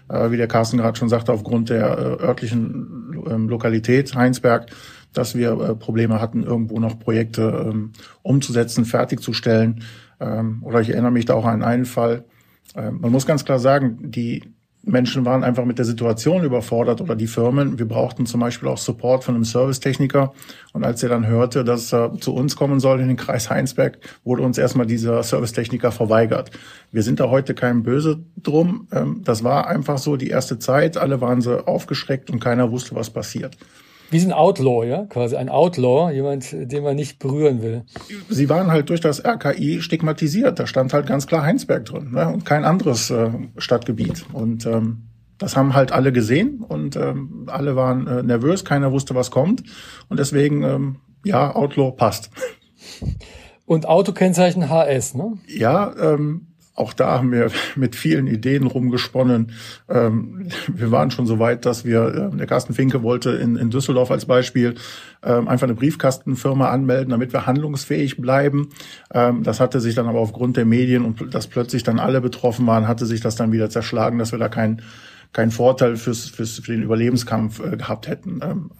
wie 0.08 0.36
der 0.36 0.48
Carsten 0.48 0.78
gerade 0.78 0.98
schon 0.98 1.08
sagte, 1.08 1.32
aufgrund 1.32 1.70
der 1.70 1.86
äh, 1.98 2.24
örtlichen 2.24 3.24
ähm, 3.28 3.48
Lokalität 3.48 4.14
Heinsberg, 4.14 4.66
dass 5.12 5.34
wir 5.34 5.52
äh, 5.52 5.74
Probleme 5.74 6.20
hatten, 6.20 6.42
irgendwo 6.42 6.78
noch 6.80 6.98
Projekte 6.98 7.66
ähm, 7.68 7.92
umzusetzen, 8.22 8.84
fertigzustellen. 8.84 9.84
Oder 10.62 10.80
ich 10.80 10.90
erinnere 10.90 11.12
mich 11.12 11.26
da 11.26 11.34
auch 11.34 11.44
an 11.44 11.62
einen 11.62 11.84
Fall. 11.84 12.24
Man 12.74 13.12
muss 13.12 13.24
ganz 13.24 13.44
klar 13.44 13.60
sagen, 13.60 14.10
die 14.10 14.42
Menschen 14.82 15.24
waren 15.24 15.44
einfach 15.44 15.64
mit 15.64 15.78
der 15.78 15.84
Situation 15.84 16.44
überfordert 16.44 17.00
oder 17.00 17.14
die 17.14 17.26
Firmen. 17.26 17.78
Wir 17.78 17.86
brauchten 17.86 18.26
zum 18.26 18.40
Beispiel 18.40 18.68
auch 18.68 18.78
Support 18.78 19.24
von 19.24 19.34
einem 19.34 19.44
Servicetechniker. 19.44 20.32
Und 20.72 20.84
als 20.84 21.02
er 21.02 21.08
dann 21.08 21.26
hörte, 21.26 21.64
dass 21.64 21.92
er 21.92 22.14
zu 22.20 22.34
uns 22.34 22.56
kommen 22.56 22.80
soll 22.80 23.00
in 23.00 23.08
den 23.08 23.16
Kreis 23.16 23.50
Heinsberg, 23.50 23.98
wurde 24.24 24.42
uns 24.42 24.56
erstmal 24.56 24.86
dieser 24.86 25.22
Servicetechniker 25.22 25.92
verweigert. 25.92 26.50
Wir 26.92 27.02
sind 27.02 27.20
da 27.20 27.28
heute 27.28 27.54
kein 27.54 27.82
Böse 27.82 28.24
drum. 28.36 28.88
Ähm, 28.92 29.22
das 29.24 29.44
war 29.44 29.66
einfach 29.66 29.98
so 29.98 30.16
die 30.16 30.28
erste 30.28 30.58
Zeit. 30.58 30.96
Alle 30.96 31.20
waren 31.20 31.40
so 31.40 31.58
aufgeschreckt 31.58 32.30
und 32.30 32.40
keiner 32.40 32.70
wusste, 32.70 32.94
was 32.94 33.10
passiert. 33.10 33.56
Wie 34.10 34.20
ein 34.20 34.32
Outlaw, 34.32 34.86
ja, 34.86 35.04
quasi 35.04 35.36
ein 35.36 35.50
Outlaw, 35.50 36.10
jemand, 36.10 36.50
den 36.52 36.82
man 36.82 36.96
nicht 36.96 37.18
berühren 37.18 37.60
will. 37.62 37.84
Sie 38.30 38.48
waren 38.48 38.70
halt 38.70 38.88
durch 38.88 39.00
das 39.00 39.22
RKI 39.24 39.82
stigmatisiert. 39.82 40.58
Da 40.58 40.66
stand 40.66 40.94
halt 40.94 41.06
ganz 41.06 41.26
klar 41.26 41.42
Heinsberg 41.42 41.84
drin 41.84 42.12
ne? 42.12 42.28
und 42.28 42.46
kein 42.46 42.64
anderes 42.64 43.10
äh, 43.10 43.30
Stadtgebiet. 43.58 44.24
Und 44.32 44.64
ähm, 44.64 45.08
das 45.36 45.56
haben 45.56 45.74
halt 45.74 45.92
alle 45.92 46.12
gesehen 46.12 46.64
und 46.66 46.96
ähm, 46.96 47.46
alle 47.48 47.76
waren 47.76 48.06
äh, 48.06 48.22
nervös. 48.22 48.64
Keiner 48.64 48.92
wusste, 48.92 49.14
was 49.14 49.30
kommt. 49.30 49.62
Und 50.08 50.18
deswegen, 50.18 50.62
ähm, 50.62 50.96
ja, 51.24 51.54
Outlaw 51.54 51.92
passt. 51.92 52.30
Und 53.66 53.86
Autokennzeichen 53.86 54.70
HS, 54.70 55.14
ne? 55.14 55.38
Ja, 55.46 55.94
ähm, 56.00 56.46
auch 56.78 56.92
da 56.92 57.18
haben 57.18 57.32
wir 57.32 57.50
mit 57.76 57.96
vielen 57.96 58.26
Ideen 58.26 58.66
rumgesponnen. 58.66 59.52
Ähm, 59.88 60.48
wir 60.68 60.90
waren 60.90 61.10
schon 61.10 61.26
so 61.26 61.38
weit, 61.38 61.66
dass 61.66 61.84
wir, 61.84 62.30
äh, 62.32 62.36
der 62.36 62.46
Carsten 62.46 62.74
Finke 62.74 63.02
wollte 63.02 63.30
in, 63.30 63.56
in 63.56 63.70
Düsseldorf 63.70 64.10
als 64.10 64.26
Beispiel 64.26 64.76
ähm, 65.22 65.48
einfach 65.48 65.66
eine 65.66 65.74
Briefkastenfirma 65.74 66.68
anmelden, 66.70 67.10
damit 67.10 67.32
wir 67.32 67.46
handlungsfähig 67.46 68.18
bleiben. 68.18 68.68
Ähm, 69.12 69.42
das 69.42 69.60
hatte 69.60 69.80
sich 69.80 69.94
dann 69.94 70.06
aber 70.06 70.20
aufgrund 70.20 70.56
der 70.56 70.64
Medien 70.64 71.04
und 71.04 71.34
dass 71.34 71.48
plötzlich 71.48 71.82
dann 71.82 71.98
alle 71.98 72.20
betroffen 72.20 72.66
waren, 72.66 72.86
hatte 72.86 73.06
sich 73.06 73.20
das 73.20 73.34
dann 73.36 73.52
wieder 73.52 73.70
zerschlagen, 73.70 74.18
dass 74.18 74.32
wir 74.32 74.38
da 74.38 74.48
keinen 74.48 74.82
keinen 75.32 75.50
Vorteil 75.50 75.96
fürs, 75.96 76.28
fürs, 76.28 76.58
für 76.58 76.72
den 76.72 76.82
Überlebenskampf 76.82 77.60
äh, 77.60 77.76
gehabt 77.76 78.08
hätten. 78.08 78.40
Ähm, 78.42 78.70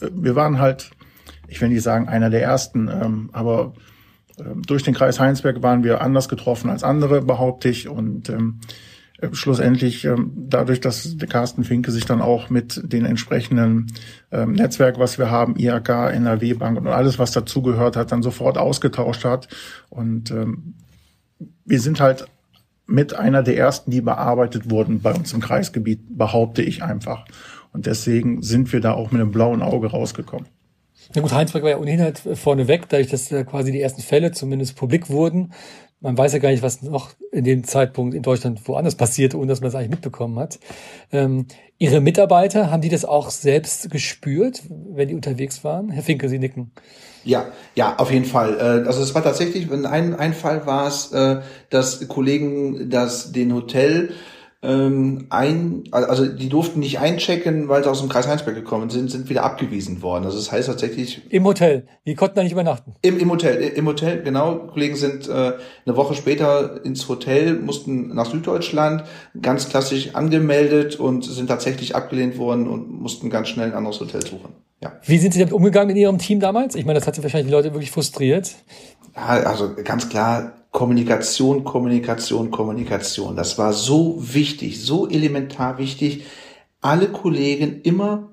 wir 0.00 0.36
waren 0.36 0.58
halt, 0.58 0.90
ich 1.48 1.60
will 1.60 1.68
nicht 1.68 1.82
sagen 1.82 2.08
einer 2.08 2.30
der 2.30 2.42
ersten, 2.42 2.88
ähm, 2.88 3.30
aber 3.32 3.74
ähm, 3.74 3.82
durch 4.66 4.82
den 4.82 4.94
Kreis 4.94 5.20
Heinsberg 5.20 5.62
waren 5.62 5.84
wir 5.84 6.00
anders 6.00 6.28
getroffen 6.28 6.70
als 6.70 6.84
andere, 6.84 7.22
behaupte 7.22 7.68
ich. 7.68 7.88
Und 7.88 8.28
ähm, 8.28 8.60
äh, 9.20 9.28
schlussendlich 9.32 10.04
ähm, 10.04 10.32
dadurch, 10.36 10.80
dass 10.80 11.16
Carsten 11.28 11.64
Finke 11.64 11.90
sich 11.90 12.04
dann 12.04 12.20
auch 12.20 12.50
mit 12.50 12.80
den 12.84 13.04
entsprechenden 13.04 13.86
ähm, 14.30 14.52
Netzwerk, 14.52 14.98
was 14.98 15.18
wir 15.18 15.30
haben, 15.30 15.56
IHK, 15.56 15.88
NRW 15.88 16.54
Bank 16.54 16.78
und 16.78 16.86
alles, 16.86 17.18
was 17.18 17.32
dazugehört 17.32 17.96
hat, 17.96 18.12
dann 18.12 18.22
sofort 18.22 18.58
ausgetauscht 18.58 19.24
hat. 19.24 19.48
Und 19.88 20.30
ähm, 20.30 20.74
wir 21.64 21.80
sind 21.80 22.00
halt 22.00 22.26
mit 22.86 23.14
einer 23.14 23.42
der 23.42 23.56
ersten, 23.56 23.90
die 23.90 24.00
bearbeitet 24.00 24.70
wurden 24.70 25.00
bei 25.00 25.12
uns 25.12 25.32
im 25.32 25.40
Kreisgebiet, 25.40 26.00
behaupte 26.16 26.62
ich 26.62 26.82
einfach. 26.82 27.24
Und 27.72 27.86
deswegen 27.86 28.42
sind 28.42 28.72
wir 28.72 28.80
da 28.80 28.92
auch 28.92 29.10
mit 29.10 29.20
einem 29.20 29.32
blauen 29.32 29.62
Auge 29.62 29.88
rausgekommen. 29.88 30.46
Na 31.14 31.22
gut, 31.22 31.32
Heinsberg 31.32 31.64
war 31.64 31.70
ja 31.70 31.78
ohnehin 31.78 32.02
halt 32.02 32.18
vorneweg, 32.34 32.88
dadurch, 32.88 33.08
dass 33.08 33.28
da 33.28 33.42
quasi 33.44 33.72
die 33.72 33.80
ersten 33.80 34.02
Fälle 34.02 34.32
zumindest 34.32 34.76
publik 34.76 35.08
wurden. 35.08 35.52
Man 36.00 36.16
weiß 36.16 36.32
ja 36.32 36.38
gar 36.38 36.50
nicht, 36.50 36.62
was 36.62 36.82
noch 36.82 37.10
in 37.32 37.44
dem 37.44 37.64
Zeitpunkt 37.64 38.14
in 38.14 38.22
Deutschland 38.22 38.66
woanders 38.68 38.94
passiert, 38.94 39.34
ohne 39.34 39.48
dass 39.48 39.60
man 39.60 39.68
das 39.68 39.74
eigentlich 39.74 39.90
mitbekommen 39.90 40.38
hat. 40.38 40.60
Ähm, 41.10 41.46
Ihre 41.78 42.00
Mitarbeiter, 42.00 42.70
haben 42.70 42.82
die 42.82 42.88
das 42.88 43.04
auch 43.04 43.30
selbst 43.30 43.90
gespürt, 43.90 44.62
wenn 44.68 45.08
die 45.08 45.14
unterwegs 45.14 45.64
waren? 45.64 45.90
Herr 45.90 46.02
Finke, 46.02 46.28
Sie 46.28 46.38
nicken. 46.38 46.72
Ja, 47.24 47.46
ja, 47.74 47.96
auf 47.96 48.12
jeden 48.12 48.24
Fall. 48.24 48.56
Äh, 48.58 48.86
also 48.86 49.02
es 49.02 49.14
war 49.14 49.24
tatsächlich, 49.24 49.70
ein, 49.70 50.14
ein 50.14 50.34
Fall 50.34 50.66
war 50.66 50.86
es, 50.86 51.10
äh, 51.12 51.40
dass 51.70 52.06
Kollegen 52.06 52.90
das 52.90 53.32
den 53.32 53.52
Hotel 53.52 54.10
ähm, 54.60 55.26
ein, 55.30 55.84
also 55.92 56.26
die 56.26 56.48
durften 56.48 56.80
nicht 56.80 56.98
einchecken, 56.98 57.68
weil 57.68 57.84
sie 57.84 57.90
aus 57.90 58.00
dem 58.00 58.08
Kreis 58.08 58.26
Heinsberg 58.26 58.56
gekommen 58.56 58.90
sind, 58.90 59.08
sind 59.08 59.28
wieder 59.28 59.44
abgewiesen 59.44 60.02
worden. 60.02 60.24
Also 60.24 60.36
das 60.36 60.50
heißt 60.50 60.66
tatsächlich 60.66 61.22
im 61.30 61.44
Hotel. 61.44 61.86
Die 62.06 62.16
konnten 62.16 62.34
da 62.34 62.42
nicht 62.42 62.52
übernachten. 62.52 62.94
Im, 63.02 63.20
im 63.20 63.30
Hotel, 63.30 63.60
im 63.60 63.86
Hotel, 63.86 64.22
genau. 64.22 64.56
Kollegen 64.56 64.96
sind 64.96 65.28
äh, 65.28 65.52
eine 65.86 65.96
Woche 65.96 66.14
später 66.14 66.84
ins 66.84 67.08
Hotel, 67.08 67.54
mussten 67.54 68.08
nach 68.14 68.28
Süddeutschland, 68.28 69.04
ganz 69.40 69.68
klassisch 69.68 70.16
angemeldet 70.16 70.96
und 70.96 71.24
sind 71.24 71.46
tatsächlich 71.46 71.94
abgelehnt 71.94 72.36
worden 72.36 72.66
und 72.66 72.90
mussten 72.90 73.30
ganz 73.30 73.48
schnell 73.48 73.68
ein 73.68 73.74
anderes 73.74 74.00
Hotel 74.00 74.26
suchen. 74.26 74.54
Ja. 74.82 74.92
Wie 75.04 75.18
sind 75.18 75.34
Sie 75.34 75.40
damit 75.40 75.52
umgegangen 75.52 75.90
in 75.90 75.96
Ihrem 75.96 76.18
Team 76.18 76.38
damals? 76.38 76.76
Ich 76.76 76.84
meine, 76.84 76.98
das 76.98 77.06
hat 77.06 77.20
wahrscheinlich 77.20 77.48
die 77.48 77.52
Leute 77.52 77.74
wirklich 77.74 77.90
frustriert. 77.90 78.54
Ja, 79.18 79.42
also 79.42 79.74
ganz 79.74 80.08
klar, 80.08 80.52
Kommunikation, 80.70 81.64
Kommunikation, 81.64 82.50
Kommunikation. 82.50 83.34
Das 83.34 83.58
war 83.58 83.72
so 83.72 84.16
wichtig, 84.20 84.84
so 84.84 85.08
elementar 85.08 85.78
wichtig, 85.78 86.24
alle 86.80 87.08
Kollegen 87.08 87.80
immer 87.82 88.28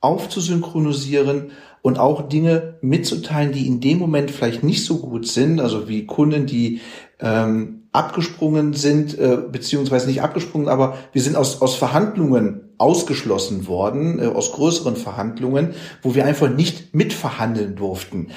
aufzusynchronisieren 0.00 1.52
und 1.82 1.98
auch 1.98 2.28
Dinge 2.28 2.78
mitzuteilen, 2.80 3.52
die 3.52 3.66
in 3.68 3.80
dem 3.80 3.98
Moment 3.98 4.30
vielleicht 4.30 4.64
nicht 4.64 4.84
so 4.84 4.98
gut 4.98 5.26
sind, 5.28 5.60
also 5.60 5.88
wie 5.88 6.04
Kunden, 6.04 6.46
die 6.46 6.80
ähm, 7.20 7.84
abgesprungen 7.92 8.74
sind, 8.74 9.16
äh, 9.16 9.38
beziehungsweise 9.50 10.08
nicht 10.08 10.20
abgesprungen, 10.20 10.68
aber 10.68 10.98
wir 11.12 11.22
sind 11.22 11.36
aus, 11.36 11.62
aus 11.62 11.76
Verhandlungen 11.76 12.72
ausgeschlossen 12.76 13.68
worden, 13.68 14.18
äh, 14.18 14.26
aus 14.26 14.52
größeren 14.52 14.96
Verhandlungen, 14.96 15.74
wo 16.02 16.16
wir 16.16 16.24
einfach 16.24 16.50
nicht 16.50 16.92
mitverhandeln 16.92 17.76
durften. 17.76 18.30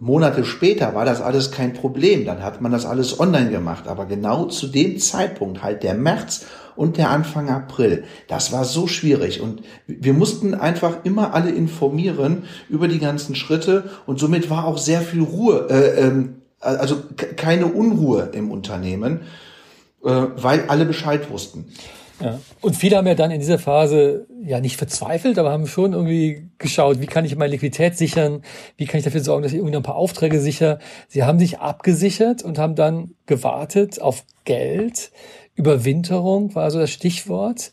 Monate 0.00 0.46
später 0.46 0.94
war 0.94 1.04
das 1.04 1.20
alles 1.20 1.50
kein 1.50 1.74
Problem, 1.74 2.24
dann 2.24 2.42
hat 2.42 2.62
man 2.62 2.72
das 2.72 2.86
alles 2.86 3.20
online 3.20 3.50
gemacht, 3.50 3.86
aber 3.86 4.06
genau 4.06 4.46
zu 4.46 4.66
dem 4.66 4.98
Zeitpunkt, 4.98 5.62
halt 5.62 5.82
der 5.82 5.94
März 5.94 6.46
und 6.74 6.96
der 6.96 7.10
Anfang 7.10 7.50
April, 7.50 8.04
das 8.26 8.50
war 8.50 8.64
so 8.64 8.86
schwierig. 8.86 9.42
Und 9.42 9.62
wir 9.86 10.14
mussten 10.14 10.54
einfach 10.54 11.04
immer 11.04 11.34
alle 11.34 11.50
informieren 11.50 12.44
über 12.70 12.88
die 12.88 12.98
ganzen 12.98 13.34
Schritte. 13.34 13.90
Und 14.06 14.18
somit 14.18 14.48
war 14.48 14.64
auch 14.64 14.78
sehr 14.78 15.02
viel 15.02 15.20
Ruhe, 15.20 15.66
äh, 15.68 16.06
ähm, 16.06 16.36
also 16.58 16.96
keine 17.36 17.66
Unruhe 17.66 18.30
im 18.32 18.50
Unternehmen, 18.50 19.20
äh, 20.02 20.08
weil 20.08 20.64
alle 20.68 20.86
Bescheid 20.86 21.30
wussten. 21.30 21.66
Ja. 22.20 22.38
Und 22.60 22.76
viele 22.76 22.96
haben 22.96 23.06
ja 23.06 23.14
dann 23.14 23.30
in 23.30 23.40
dieser 23.40 23.58
Phase 23.58 24.26
ja 24.44 24.60
nicht 24.60 24.76
verzweifelt, 24.76 25.38
aber 25.38 25.50
haben 25.50 25.66
schon 25.66 25.92
irgendwie 25.92 26.48
geschaut, 26.58 27.00
wie 27.00 27.06
kann 27.06 27.24
ich 27.24 27.34
meine 27.36 27.52
Liquidität 27.52 27.96
sichern, 27.96 28.42
wie 28.76 28.86
kann 28.86 28.98
ich 28.98 29.04
dafür 29.04 29.22
sorgen, 29.22 29.42
dass 29.42 29.52
ich 29.52 29.58
irgendwie 29.58 29.76
ein 29.76 29.82
paar 29.82 29.96
Aufträge 29.96 30.40
sicher. 30.40 30.78
Sie 31.08 31.24
haben 31.24 31.38
sich 31.38 31.58
abgesichert 31.58 32.42
und 32.42 32.58
haben 32.58 32.74
dann 32.74 33.14
gewartet 33.26 34.00
auf 34.00 34.24
Geld. 34.44 35.10
Überwinterung 35.54 36.54
war 36.54 36.70
so 36.70 36.78
das 36.78 36.90
Stichwort. 36.90 37.72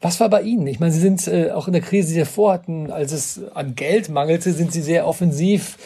Was 0.00 0.18
war 0.20 0.28
bei 0.28 0.42
Ihnen? 0.42 0.66
Ich 0.66 0.80
meine, 0.80 0.92
Sie 0.92 1.00
sind 1.00 1.26
äh, 1.28 1.50
auch 1.52 1.66
in 1.66 1.72
der 1.72 1.82
Krise, 1.82 2.08
die 2.08 2.14
Sie 2.14 2.20
davor 2.20 2.54
hatten, 2.54 2.90
als 2.90 3.12
es 3.12 3.40
an 3.54 3.74
Geld 3.74 4.08
mangelte, 4.08 4.52
sind 4.52 4.72
Sie 4.72 4.82
sehr 4.82 5.06
offensiv 5.06 5.76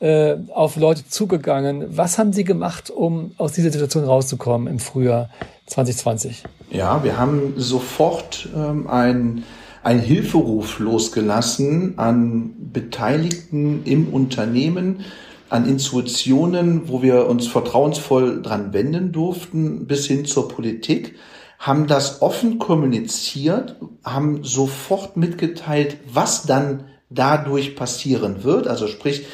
äh, 0.00 0.36
auf 0.52 0.76
Leute 0.76 1.06
zugegangen. 1.08 1.96
Was 1.96 2.18
haben 2.18 2.32
Sie 2.32 2.44
gemacht, 2.44 2.90
um 2.90 3.32
aus 3.38 3.52
dieser 3.52 3.70
Situation 3.70 4.04
rauszukommen 4.04 4.66
im 4.66 4.78
Frühjahr 4.78 5.30
2020? 5.66 6.44
Ja, 6.70 7.04
wir 7.04 7.18
haben 7.18 7.54
sofort 7.56 8.48
ähm, 8.54 8.88
ein 8.88 9.44
ein 9.82 9.98
Hilferuf 9.98 10.78
losgelassen 10.78 11.98
an 11.98 12.54
Beteiligten 12.72 13.82
im 13.84 14.08
Unternehmen, 14.08 15.04
an 15.48 15.68
Institutionen, 15.68 16.88
wo 16.88 17.02
wir 17.02 17.26
uns 17.26 17.48
vertrauensvoll 17.48 18.42
dran 18.42 18.72
wenden 18.72 19.12
durften, 19.12 19.86
bis 19.86 20.06
hin 20.06 20.24
zur 20.24 20.48
Politik, 20.48 21.16
haben 21.58 21.86
das 21.86 22.22
offen 22.22 22.58
kommuniziert, 22.58 23.76
haben 24.04 24.44
sofort 24.44 25.16
mitgeteilt, 25.16 25.98
was 26.10 26.44
dann 26.44 26.84
dadurch 27.10 27.76
passieren 27.76 28.44
wird. 28.44 28.66
Also 28.68 28.86
sprich, 28.86 29.26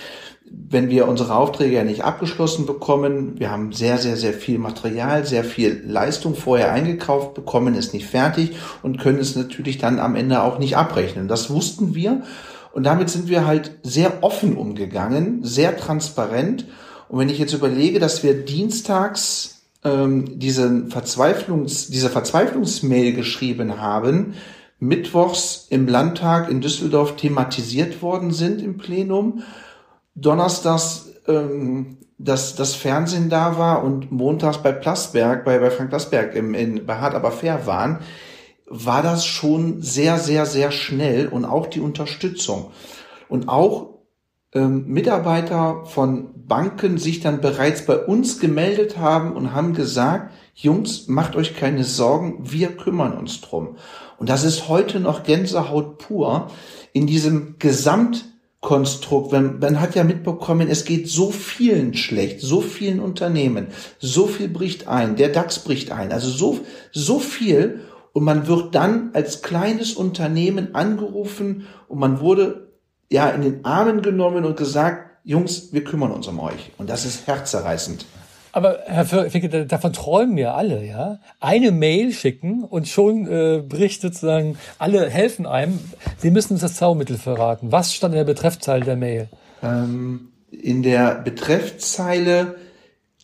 wenn 0.50 0.90
wir 0.90 1.08
unsere 1.08 1.34
Aufträge 1.34 1.76
ja 1.76 1.84
nicht 1.84 2.04
abgeschlossen 2.04 2.66
bekommen, 2.66 3.38
wir 3.38 3.50
haben 3.50 3.72
sehr, 3.72 3.98
sehr, 3.98 4.16
sehr 4.16 4.32
viel 4.32 4.58
Material, 4.58 5.24
sehr 5.24 5.44
viel 5.44 5.82
Leistung 5.86 6.34
vorher 6.34 6.72
eingekauft, 6.72 7.34
bekommen 7.34 7.74
es 7.74 7.92
nicht 7.92 8.06
fertig 8.06 8.56
und 8.82 8.98
können 8.98 9.18
es 9.18 9.36
natürlich 9.36 9.78
dann 9.78 9.98
am 9.98 10.16
Ende 10.16 10.42
auch 10.42 10.58
nicht 10.58 10.76
abrechnen. 10.76 11.28
Das 11.28 11.50
wussten 11.50 11.94
wir 11.94 12.22
und 12.72 12.84
damit 12.84 13.10
sind 13.10 13.28
wir 13.28 13.46
halt 13.46 13.78
sehr 13.82 14.22
offen 14.22 14.56
umgegangen, 14.56 15.40
sehr 15.42 15.76
transparent. 15.76 16.66
Und 17.08 17.18
wenn 17.18 17.28
ich 17.28 17.38
jetzt 17.38 17.54
überlege, 17.54 17.98
dass 17.98 18.22
wir 18.22 18.34
dienstags 18.44 19.62
ähm, 19.84 20.38
diesen 20.38 20.90
Verzweiflungs, 20.90 21.88
diese 21.88 22.10
Verzweiflungsmail 22.10 23.14
geschrieben 23.14 23.80
haben, 23.80 24.34
mittwochs 24.80 25.66
im 25.70 25.88
Landtag 25.88 26.50
in 26.50 26.60
Düsseldorf 26.60 27.16
thematisiert 27.16 28.02
worden 28.02 28.32
sind 28.32 28.62
im 28.62 28.78
Plenum, 28.78 29.42
donnerstags 30.20 31.08
ähm, 31.26 31.98
dass 32.18 32.56
das 32.56 32.74
Fernsehen 32.74 33.30
da 33.30 33.58
war 33.58 33.84
und 33.84 34.10
montags 34.10 34.58
bei 34.58 34.72
Plasberg, 34.72 35.44
bei, 35.44 35.58
bei 35.58 35.70
Frank 35.70 35.90
Plasberg 35.90 36.34
im, 36.34 36.52
in, 36.52 36.84
bei 36.84 36.96
Hart 36.96 37.14
aber 37.14 37.30
fair 37.30 37.66
waren, 37.66 38.00
war 38.66 39.02
das 39.02 39.24
schon 39.24 39.80
sehr, 39.80 40.18
sehr, 40.18 40.44
sehr 40.44 40.72
schnell 40.72 41.28
und 41.28 41.44
auch 41.44 41.68
die 41.68 41.80
Unterstützung. 41.80 42.72
Und 43.28 43.48
auch 43.48 44.00
ähm, 44.52 44.86
Mitarbeiter 44.88 45.84
von 45.84 46.30
Banken 46.46 46.98
sich 46.98 47.20
dann 47.20 47.40
bereits 47.40 47.86
bei 47.86 47.96
uns 47.96 48.40
gemeldet 48.40 48.98
haben 48.98 49.32
und 49.36 49.52
haben 49.52 49.72
gesagt, 49.72 50.32
Jungs, 50.54 51.06
macht 51.06 51.36
euch 51.36 51.56
keine 51.56 51.84
Sorgen, 51.84 52.50
wir 52.50 52.76
kümmern 52.76 53.16
uns 53.16 53.40
drum. 53.40 53.76
Und 54.18 54.28
das 54.28 54.42
ist 54.42 54.68
heute 54.68 54.98
noch 54.98 55.22
Gänsehaut 55.22 55.98
pur 55.98 56.48
in 56.92 57.06
diesem 57.06 57.56
Gesamt 57.58 58.24
Konstrukt, 58.60 59.30
wenn, 59.30 59.60
man 59.60 59.80
hat 59.80 59.94
ja 59.94 60.02
mitbekommen, 60.02 60.68
es 60.68 60.84
geht 60.84 61.08
so 61.08 61.30
vielen 61.30 61.94
schlecht, 61.94 62.40
so 62.40 62.60
vielen 62.60 62.98
Unternehmen, 62.98 63.68
so 64.00 64.26
viel 64.26 64.48
bricht 64.48 64.88
ein, 64.88 65.14
der 65.14 65.28
DAX 65.28 65.60
bricht 65.60 65.92
ein, 65.92 66.10
also 66.10 66.28
so, 66.28 66.60
so 66.90 67.20
viel 67.20 67.82
und 68.12 68.24
man 68.24 68.48
wird 68.48 68.74
dann 68.74 69.10
als 69.12 69.42
kleines 69.42 69.94
Unternehmen 69.94 70.74
angerufen 70.74 71.68
und 71.86 72.00
man 72.00 72.18
wurde 72.18 72.72
ja 73.10 73.30
in 73.30 73.42
den 73.42 73.64
Armen 73.64 74.02
genommen 74.02 74.44
und 74.44 74.56
gesagt, 74.56 75.18
Jungs, 75.22 75.72
wir 75.72 75.84
kümmern 75.84 76.10
uns 76.10 76.26
um 76.26 76.40
euch 76.40 76.72
und 76.78 76.90
das 76.90 77.04
ist 77.04 77.28
herzzerreißend. 77.28 78.06
Aber 78.58 78.80
Herr 78.86 79.04
Ficke, 79.04 79.66
davon 79.66 79.92
träumen 79.92 80.36
wir 80.36 80.54
alle, 80.54 80.84
ja. 80.84 81.20
Eine 81.38 81.70
Mail 81.70 82.12
schicken 82.12 82.64
und 82.64 82.88
schon 82.88 83.28
äh, 83.28 83.62
bricht 83.62 84.02
sozusagen, 84.02 84.58
alle 84.80 85.08
helfen 85.08 85.46
einem. 85.46 85.78
Sie 86.16 86.32
müssen 86.32 86.54
uns 86.54 86.62
das 86.62 86.74
Zaubermittel 86.74 87.18
verraten. 87.18 87.70
Was 87.70 87.94
stand 87.94 88.14
in 88.14 88.18
der 88.18 88.24
Betreffzeile 88.24 88.84
der 88.84 88.96
Mail? 88.96 89.28
Ähm, 89.62 90.32
in 90.50 90.82
der 90.82 91.14
Betreffzeile, 91.14 92.56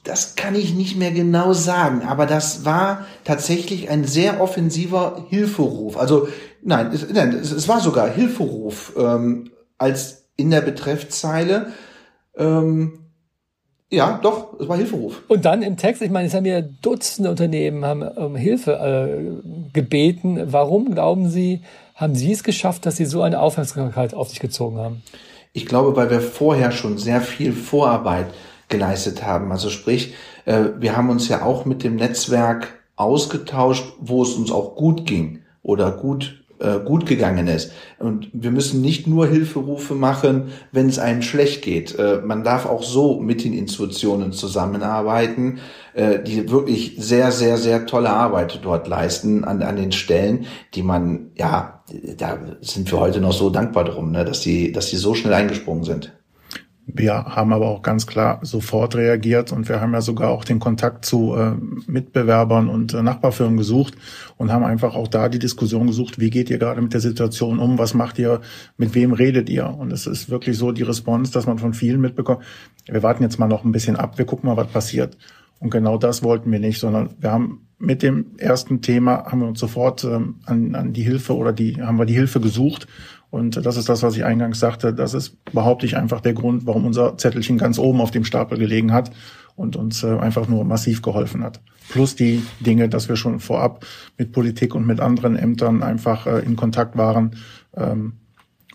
das 0.04 0.36
kann 0.36 0.54
ich 0.54 0.72
nicht 0.72 0.96
mehr 0.96 1.10
genau 1.10 1.52
sagen, 1.52 2.02
aber 2.02 2.26
das 2.26 2.64
war 2.64 3.04
tatsächlich 3.24 3.90
ein 3.90 4.04
sehr 4.04 4.40
offensiver 4.40 5.26
Hilferuf. 5.30 5.96
Also 5.96 6.28
nein, 6.62 6.92
es, 6.94 7.10
nein, 7.12 7.32
es, 7.32 7.50
es 7.50 7.66
war 7.66 7.80
sogar 7.80 8.08
Hilferuf 8.08 8.92
ähm, 8.96 9.50
als 9.78 10.28
in 10.36 10.50
der 10.52 10.60
Betreffzeile. 10.60 11.72
Ähm, 12.36 13.00
ja, 13.94 14.18
doch, 14.22 14.58
es 14.60 14.68
war 14.68 14.76
Hilferuf. 14.76 15.22
Und 15.28 15.44
dann 15.44 15.62
im 15.62 15.76
Text, 15.76 16.02
ich 16.02 16.10
meine, 16.10 16.28
es 16.28 16.34
haben 16.34 16.44
ja 16.44 16.60
Dutzende 16.60 17.30
Unternehmen 17.30 17.84
haben 17.84 18.02
um 18.02 18.36
Hilfe 18.36 18.72
äh, 18.72 19.72
gebeten. 19.72 20.40
Warum 20.52 20.94
glauben 20.94 21.28
Sie, 21.28 21.62
haben 21.94 22.14
Sie 22.14 22.32
es 22.32 22.44
geschafft, 22.44 22.86
dass 22.86 22.96
Sie 22.96 23.04
so 23.04 23.22
eine 23.22 23.40
Aufmerksamkeit 23.40 24.14
auf 24.14 24.28
sich 24.28 24.40
gezogen 24.40 24.78
haben? 24.78 25.02
Ich 25.52 25.66
glaube, 25.66 25.96
weil 25.96 26.10
wir 26.10 26.20
vorher 26.20 26.72
schon 26.72 26.98
sehr 26.98 27.20
viel 27.20 27.52
Vorarbeit 27.52 28.26
geleistet 28.68 29.24
haben. 29.24 29.52
Also 29.52 29.70
sprich, 29.70 30.14
äh, 30.44 30.64
wir 30.78 30.96
haben 30.96 31.10
uns 31.10 31.28
ja 31.28 31.42
auch 31.42 31.64
mit 31.64 31.84
dem 31.84 31.96
Netzwerk 31.96 32.68
ausgetauscht, 32.96 33.94
wo 34.00 34.22
es 34.22 34.34
uns 34.34 34.50
auch 34.50 34.76
gut 34.76 35.06
ging 35.06 35.42
oder 35.62 35.92
gut 35.92 36.43
äh, 36.58 36.78
gut 36.78 37.06
gegangen 37.06 37.48
ist. 37.48 37.72
Und 37.98 38.28
wir 38.32 38.50
müssen 38.50 38.80
nicht 38.80 39.06
nur 39.06 39.26
Hilferufe 39.26 39.94
machen, 39.94 40.52
wenn 40.72 40.88
es 40.88 40.98
einem 40.98 41.22
schlecht 41.22 41.62
geht. 41.62 41.98
Äh, 41.98 42.20
man 42.24 42.44
darf 42.44 42.66
auch 42.66 42.82
so 42.82 43.20
mit 43.20 43.44
den 43.44 43.52
Institutionen 43.52 44.32
zusammenarbeiten, 44.32 45.58
äh, 45.94 46.20
die 46.22 46.50
wirklich 46.50 46.96
sehr, 46.98 47.32
sehr, 47.32 47.56
sehr 47.56 47.86
tolle 47.86 48.10
Arbeit 48.10 48.60
dort 48.62 48.88
leisten 48.88 49.44
an, 49.44 49.62
an 49.62 49.76
den 49.76 49.92
Stellen, 49.92 50.46
die 50.74 50.82
man, 50.82 51.30
ja, 51.36 51.82
da 52.16 52.38
sind 52.60 52.90
wir 52.90 53.00
heute 53.00 53.20
noch 53.20 53.32
so 53.32 53.50
dankbar 53.50 53.84
drum, 53.84 54.10
ne, 54.10 54.24
dass 54.24 54.40
die, 54.40 54.72
dass 54.72 54.90
die 54.90 54.96
so 54.96 55.14
schnell 55.14 55.34
eingesprungen 55.34 55.84
sind. 55.84 56.12
Wir 56.86 57.14
haben 57.14 57.54
aber 57.54 57.68
auch 57.68 57.80
ganz 57.80 58.06
klar 58.06 58.40
sofort 58.42 58.94
reagiert 58.94 59.52
und 59.52 59.68
wir 59.70 59.80
haben 59.80 59.94
ja 59.94 60.02
sogar 60.02 60.30
auch 60.30 60.44
den 60.44 60.60
Kontakt 60.60 61.06
zu 61.06 61.34
äh, 61.34 61.52
Mitbewerbern 61.86 62.68
und 62.68 62.92
äh, 62.92 63.02
Nachbarfirmen 63.02 63.56
gesucht 63.56 63.94
und 64.36 64.52
haben 64.52 64.64
einfach 64.64 64.94
auch 64.94 65.08
da 65.08 65.30
die 65.30 65.38
Diskussion 65.38 65.86
gesucht, 65.86 66.20
wie 66.20 66.28
geht 66.28 66.50
ihr 66.50 66.58
gerade 66.58 66.82
mit 66.82 66.92
der 66.92 67.00
Situation 67.00 67.58
um, 67.58 67.78
was 67.78 67.94
macht 67.94 68.18
ihr, 68.18 68.42
mit 68.76 68.94
wem 68.94 69.14
redet 69.14 69.48
ihr? 69.48 69.66
Und 69.66 69.92
es 69.92 70.06
ist 70.06 70.28
wirklich 70.28 70.58
so 70.58 70.72
die 70.72 70.82
Response, 70.82 71.32
dass 71.32 71.46
man 71.46 71.58
von 71.58 71.72
vielen 71.72 72.02
mitbekommt, 72.02 72.44
wir 72.86 73.02
warten 73.02 73.22
jetzt 73.22 73.38
mal 73.38 73.48
noch 73.48 73.64
ein 73.64 73.72
bisschen 73.72 73.96
ab, 73.96 74.18
wir 74.18 74.26
gucken 74.26 74.48
mal, 74.48 74.58
was 74.58 74.68
passiert. 74.68 75.16
Und 75.60 75.70
genau 75.70 75.96
das 75.96 76.22
wollten 76.22 76.52
wir 76.52 76.58
nicht, 76.58 76.78
sondern 76.78 77.10
wir 77.18 77.32
haben 77.32 77.66
mit 77.78 78.02
dem 78.02 78.36
ersten 78.36 78.82
Thema 78.82 79.24
haben 79.24 79.40
wir 79.40 79.48
uns 79.48 79.60
sofort 79.60 80.04
ähm, 80.04 80.36
an, 80.44 80.74
an 80.74 80.92
die 80.92 81.02
Hilfe 81.02 81.34
oder 81.34 81.52
die 81.52 81.82
haben 81.82 81.98
wir 81.98 82.06
die 82.06 82.14
Hilfe 82.14 82.40
gesucht 82.40 82.86
und 83.34 83.66
das 83.66 83.76
ist 83.76 83.88
das, 83.88 84.04
was 84.04 84.16
ich 84.16 84.24
eingangs 84.24 84.60
sagte. 84.60 84.94
Das 84.94 85.12
ist, 85.12 85.44
behaupte 85.46 85.86
ich, 85.86 85.96
einfach 85.96 86.20
der 86.20 86.34
Grund, 86.34 86.66
warum 86.66 86.86
unser 86.86 87.18
Zettelchen 87.18 87.58
ganz 87.58 87.80
oben 87.80 88.00
auf 88.00 88.12
dem 88.12 88.24
Stapel 88.24 88.58
gelegen 88.58 88.92
hat 88.92 89.10
und 89.56 89.74
uns 89.74 90.04
äh, 90.04 90.16
einfach 90.16 90.46
nur 90.46 90.64
massiv 90.64 91.02
geholfen 91.02 91.42
hat. 91.42 91.60
Plus 91.88 92.14
die 92.14 92.44
Dinge, 92.60 92.88
dass 92.88 93.08
wir 93.08 93.16
schon 93.16 93.40
vorab 93.40 93.84
mit 94.16 94.30
Politik 94.30 94.76
und 94.76 94.86
mit 94.86 95.00
anderen 95.00 95.34
Ämtern 95.34 95.82
einfach 95.82 96.28
äh, 96.28 96.44
in 96.44 96.54
Kontakt 96.54 96.96
waren, 96.96 97.34
ähm, 97.76 98.12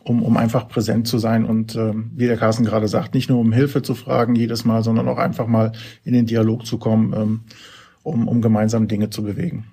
um, 0.04 0.22
um 0.22 0.36
einfach 0.36 0.68
präsent 0.68 1.08
zu 1.08 1.20
sein 1.20 1.46
und 1.46 1.78
ähm, 1.78 2.12
wie 2.18 2.28
der 2.28 2.36
Carsten 2.36 2.66
gerade 2.66 2.90
sagt, 2.90 3.14
nicht 3.14 3.30
nur 3.30 3.40
um 3.40 3.54
Hilfe 3.54 3.82
zu 3.82 3.96
fragen 3.96 4.36
jedes 4.36 4.66
Mal, 4.66 4.84
sondern 4.84 5.08
auch 5.08 5.20
einfach 5.20 5.48
mal 5.48 5.72
in 6.04 6.12
den 6.12 6.26
Dialog 6.26 6.66
zu 6.66 6.80
kommen, 6.80 7.14
ähm, 7.16 7.40
um, 8.04 8.28
um 8.28 8.42
gemeinsam 8.42 8.90
Dinge 8.90 9.10
zu 9.10 9.24
bewegen. 9.24 9.68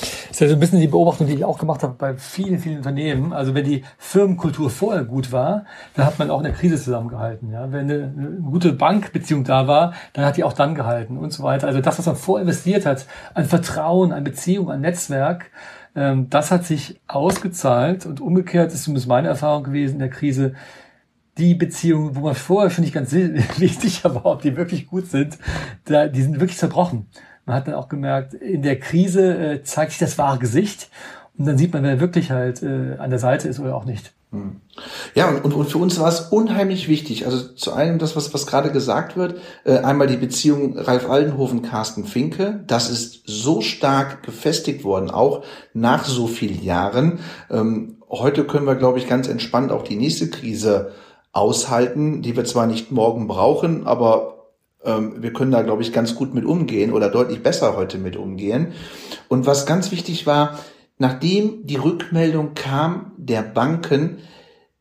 Das 0.00 0.30
ist 0.30 0.40
ja 0.40 0.48
so 0.48 0.54
ein 0.54 0.60
bisschen 0.60 0.80
die 0.80 0.88
Beobachtung, 0.88 1.28
die 1.28 1.34
ich 1.34 1.44
auch 1.44 1.58
gemacht 1.58 1.82
habe 1.82 1.94
bei 1.96 2.16
vielen, 2.16 2.58
vielen 2.58 2.78
Unternehmen. 2.78 3.32
Also 3.32 3.54
wenn 3.54 3.64
die 3.64 3.84
Firmenkultur 3.98 4.68
vorher 4.68 5.04
gut 5.04 5.30
war, 5.30 5.64
dann 5.94 6.06
hat 6.06 6.18
man 6.18 6.30
auch 6.30 6.38
in 6.38 6.44
der 6.44 6.52
Krise 6.52 6.76
zusammengehalten. 6.76 7.52
Ja? 7.52 7.70
Wenn 7.70 7.90
eine, 7.90 8.12
eine 8.16 8.30
gute 8.42 8.72
Bankbeziehung 8.72 9.44
da 9.44 9.68
war, 9.68 9.94
dann 10.12 10.24
hat 10.24 10.36
die 10.36 10.44
auch 10.44 10.52
dann 10.52 10.74
gehalten 10.74 11.16
und 11.16 11.32
so 11.32 11.44
weiter. 11.44 11.68
Also 11.68 11.80
das, 11.80 11.98
was 11.98 12.06
man 12.06 12.16
vorinvestiert 12.16 12.86
hat, 12.86 13.06
an 13.34 13.44
Vertrauen, 13.44 14.12
an 14.12 14.24
Beziehung, 14.24 14.70
an 14.70 14.80
Netzwerk, 14.80 15.50
ähm, 15.94 16.28
das 16.28 16.50
hat 16.50 16.64
sich 16.64 17.00
ausgezahlt. 17.06 18.04
Und 18.04 18.20
umgekehrt 18.20 18.72
ist 18.72 18.84
zumindest 18.84 19.08
meine 19.08 19.28
Erfahrung 19.28 19.62
gewesen 19.62 19.94
in 19.94 19.98
der 20.00 20.10
Krise, 20.10 20.54
die 21.38 21.54
Beziehungen, 21.54 22.14
wo 22.16 22.20
man 22.20 22.34
vorher 22.34 22.70
schon 22.70 22.84
nicht 22.84 22.94
ganz 22.94 23.10
sicher 23.10 24.14
war, 24.14 24.26
ob 24.26 24.42
die 24.42 24.56
wirklich 24.56 24.86
gut 24.86 25.06
sind, 25.06 25.38
da, 25.84 26.06
die 26.06 26.22
sind 26.22 26.40
wirklich 26.40 26.58
zerbrochen. 26.58 27.06
Man 27.46 27.56
hat 27.56 27.68
dann 27.68 27.74
auch 27.74 27.88
gemerkt, 27.88 28.34
in 28.34 28.62
der 28.62 28.78
Krise 28.78 29.36
äh, 29.36 29.62
zeigt 29.62 29.92
sich 29.92 30.00
das 30.00 30.18
wahre 30.18 30.38
Gesicht 30.38 30.88
und 31.36 31.46
dann 31.46 31.58
sieht 31.58 31.72
man, 31.72 31.82
wer 31.82 32.00
wirklich 32.00 32.30
halt 32.30 32.62
äh, 32.62 32.96
an 32.98 33.10
der 33.10 33.18
Seite 33.18 33.48
ist 33.48 33.60
oder 33.60 33.74
auch 33.74 33.84
nicht. 33.84 34.12
Hm. 34.34 34.60
Ja, 35.14 35.28
und, 35.28 35.54
und 35.54 35.66
für 35.66 35.78
uns 35.78 35.98
war 36.00 36.08
es 36.08 36.20
unheimlich 36.20 36.88
wichtig. 36.88 37.26
Also 37.26 37.54
zu 37.54 37.72
einem 37.72 37.98
das, 37.98 38.16
was, 38.16 38.34
was 38.34 38.46
gerade 38.46 38.72
gesagt 38.72 39.16
wird, 39.16 39.38
äh, 39.64 39.78
einmal 39.78 40.08
die 40.08 40.16
Beziehung 40.16 40.76
Ralf 40.76 41.08
Aldenhofen, 41.08 41.62
Carsten 41.62 42.04
Finke. 42.04 42.64
Das 42.66 42.90
ist 42.90 43.22
so 43.26 43.60
stark 43.60 44.22
gefestigt 44.22 44.82
worden, 44.82 45.10
auch 45.10 45.44
nach 45.72 46.04
so 46.04 46.26
vielen 46.26 46.62
Jahren. 46.62 47.20
Ähm, 47.50 47.98
heute 48.10 48.44
können 48.44 48.66
wir, 48.66 48.74
glaube 48.74 48.98
ich, 48.98 49.08
ganz 49.08 49.28
entspannt 49.28 49.70
auch 49.70 49.82
die 49.82 49.96
nächste 49.96 50.28
Krise 50.28 50.92
aushalten, 51.32 52.22
die 52.22 52.36
wir 52.36 52.44
zwar 52.44 52.66
nicht 52.66 52.90
morgen 52.90 53.26
brauchen, 53.26 53.86
aber 53.86 54.43
wir 54.84 55.32
können 55.32 55.50
da, 55.50 55.62
glaube 55.62 55.82
ich, 55.82 55.92
ganz 55.92 56.14
gut 56.14 56.34
mit 56.34 56.44
umgehen 56.44 56.92
oder 56.92 57.08
deutlich 57.08 57.42
besser 57.42 57.76
heute 57.76 57.98
mit 57.98 58.16
umgehen. 58.16 58.72
Und 59.28 59.46
was 59.46 59.66
ganz 59.66 59.90
wichtig 59.92 60.26
war, 60.26 60.58
nachdem 60.98 61.66
die 61.66 61.76
Rückmeldung 61.76 62.54
kam 62.54 63.12
der 63.16 63.42
Banken 63.42 64.18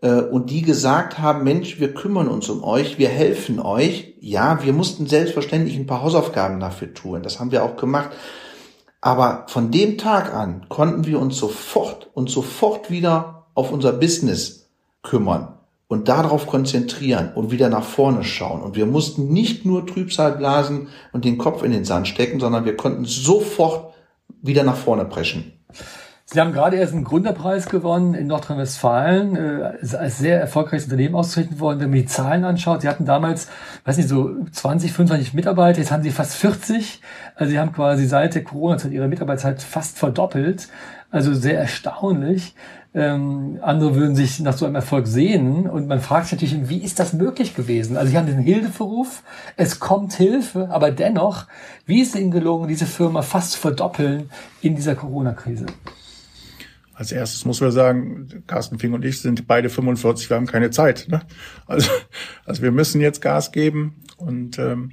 äh, 0.02 0.22
und 0.22 0.50
die 0.50 0.62
gesagt 0.62 1.20
haben, 1.20 1.44
Mensch, 1.44 1.80
wir 1.80 1.94
kümmern 1.94 2.28
uns 2.28 2.50
um 2.50 2.64
euch, 2.64 3.00
wir 3.00 3.10
helfen 3.10 3.60
euch. 3.60 4.16
Ja, 4.20 4.64
wir 4.64 4.74
mussten 4.74 5.08
selbstverständlich 5.08 5.78
ein 5.78 5.88
paar 5.88 6.04
Hausaufgaben 6.04 6.60
dafür 6.60 6.94
tun. 6.94 7.24
Das 7.24 7.40
haben 7.40 7.52
wir 7.52 7.64
auch 7.64 7.78
gemacht. 7.78 8.12
Aber 9.02 9.46
von 9.48 9.72
dem 9.72 9.98
Tag 9.98 10.34
an 10.34 10.68
konnten 10.70 11.06
wir 11.06 11.20
uns 11.20 11.38
sofort 11.38 12.10
und 12.14 12.30
sofort 12.30 12.90
wieder 12.90 13.48
auf 13.54 13.72
unser 13.72 13.92
Business 13.92 14.70
kümmern 15.02 15.53
und 15.94 16.10
darauf 16.10 16.48
konzentrieren 16.48 17.32
und 17.36 17.52
wieder 17.52 17.70
nach 17.70 17.84
vorne 17.84 18.24
schauen. 18.24 18.62
Und 18.62 18.76
wir 18.76 18.88
mussten 18.88 19.32
nicht 19.32 19.64
nur 19.64 19.86
Trübsal 19.86 20.34
blasen 20.34 20.88
und 21.12 21.24
den 21.24 21.38
Kopf 21.38 21.64
in 21.64 21.72
den 21.72 21.86
Sand 21.86 22.08
stecken, 22.08 22.40
sondern 22.40 22.66
wir 22.66 22.76
konnten 22.76 23.06
sofort 23.06 23.94
wieder 24.42 24.64
nach 24.64 24.76
vorne 24.76 25.06
preschen. 25.06 25.54
Sie 26.26 26.40
haben 26.40 26.52
gerade 26.52 26.78
erst 26.78 26.94
einen 26.94 27.04
Gründerpreis 27.04 27.68
gewonnen 27.68 28.16
in 28.16 28.26
Nordrhein-Westfalen, 28.26 29.36
äh, 29.36 29.96
als 29.96 30.18
sehr 30.18 30.40
erfolgreiches 30.40 30.86
Unternehmen 30.86 31.14
ausgezeichnet 31.14 31.60
worden. 31.60 31.80
Wenn 31.80 31.92
man 31.92 32.00
die 32.00 32.06
Zahlen 32.08 32.44
anschaut, 32.44 32.82
Sie 32.82 32.88
hatten 32.88 33.06
damals, 33.06 33.50
weiß 33.86 33.98
nicht, 33.98 34.10
so 34.10 34.32
20, 34.52 34.94
25 34.94 35.36
Mitarbeiter, 35.36 35.80
jetzt 35.80 35.92
haben 35.92 36.02
Sie 36.02 36.10
fast 36.10 36.34
40. 36.36 37.02
Also 37.36 37.52
Sie 37.52 37.60
haben 37.60 37.72
quasi 37.72 38.08
seit 38.08 38.34
der 38.34 38.44
Corona-Zeit 38.44 38.94
Ihre 38.94 39.08
Mitarbeiterzeit 39.08 39.62
fast 39.62 40.00
verdoppelt. 40.00 40.70
Also 41.12 41.36
sehr 41.36 41.60
erstaunlich. 41.60 42.56
Ähm, 42.96 43.58
andere 43.62 43.96
würden 43.96 44.16
sich 44.16 44.40
nach 44.40 44.56
so 44.56 44.66
einem 44.66 44.76
Erfolg 44.76 45.08
sehnen 45.08 45.68
und 45.68 45.88
man 45.88 46.00
fragt 46.00 46.28
sich 46.28 46.40
natürlich, 46.40 46.70
wie 46.70 46.78
ist 46.78 47.00
das 47.00 47.14
möglich 47.14 47.56
gewesen? 47.56 47.98
Also 47.98 48.12
Sie 48.12 48.18
haben 48.18 48.28
den 48.28 48.38
Hilfeberuf, 48.38 49.24
es 49.58 49.80
kommt 49.80 50.14
Hilfe, 50.14 50.70
aber 50.70 50.92
dennoch, 50.92 51.48
wie 51.88 52.02
ist 52.02 52.14
es 52.14 52.22
Ihnen 52.22 52.30
gelungen, 52.30 52.68
diese 52.68 52.86
Firma 52.86 53.24
fast 53.24 53.54
zu 53.54 53.60
verdoppeln 53.60 54.30
in 54.62 54.76
dieser 54.76 54.94
Corona-Krise? 54.94 55.66
Als 56.94 57.12
erstes 57.12 57.46
muss 57.46 57.60
man 57.62 57.72
sagen, 57.72 58.44
Carsten 58.46 58.78
Fink 58.78 58.94
und 58.94 59.04
ich 59.04 59.20
sind 59.20 59.48
beide 59.48 59.70
45, 59.70 60.30
wir 60.30 60.38
haben 60.38 60.46
keine 60.46 60.70
Zeit. 60.70 61.08
Ne? 61.10 61.22
Also, 61.66 61.90
also 62.46 62.62
wir 62.62 62.72
müssen 62.72 63.02
jetzt 63.02 63.22
Gas 63.22 63.52
geben 63.52 64.04
und 64.18 64.60
ähm, 64.60 64.92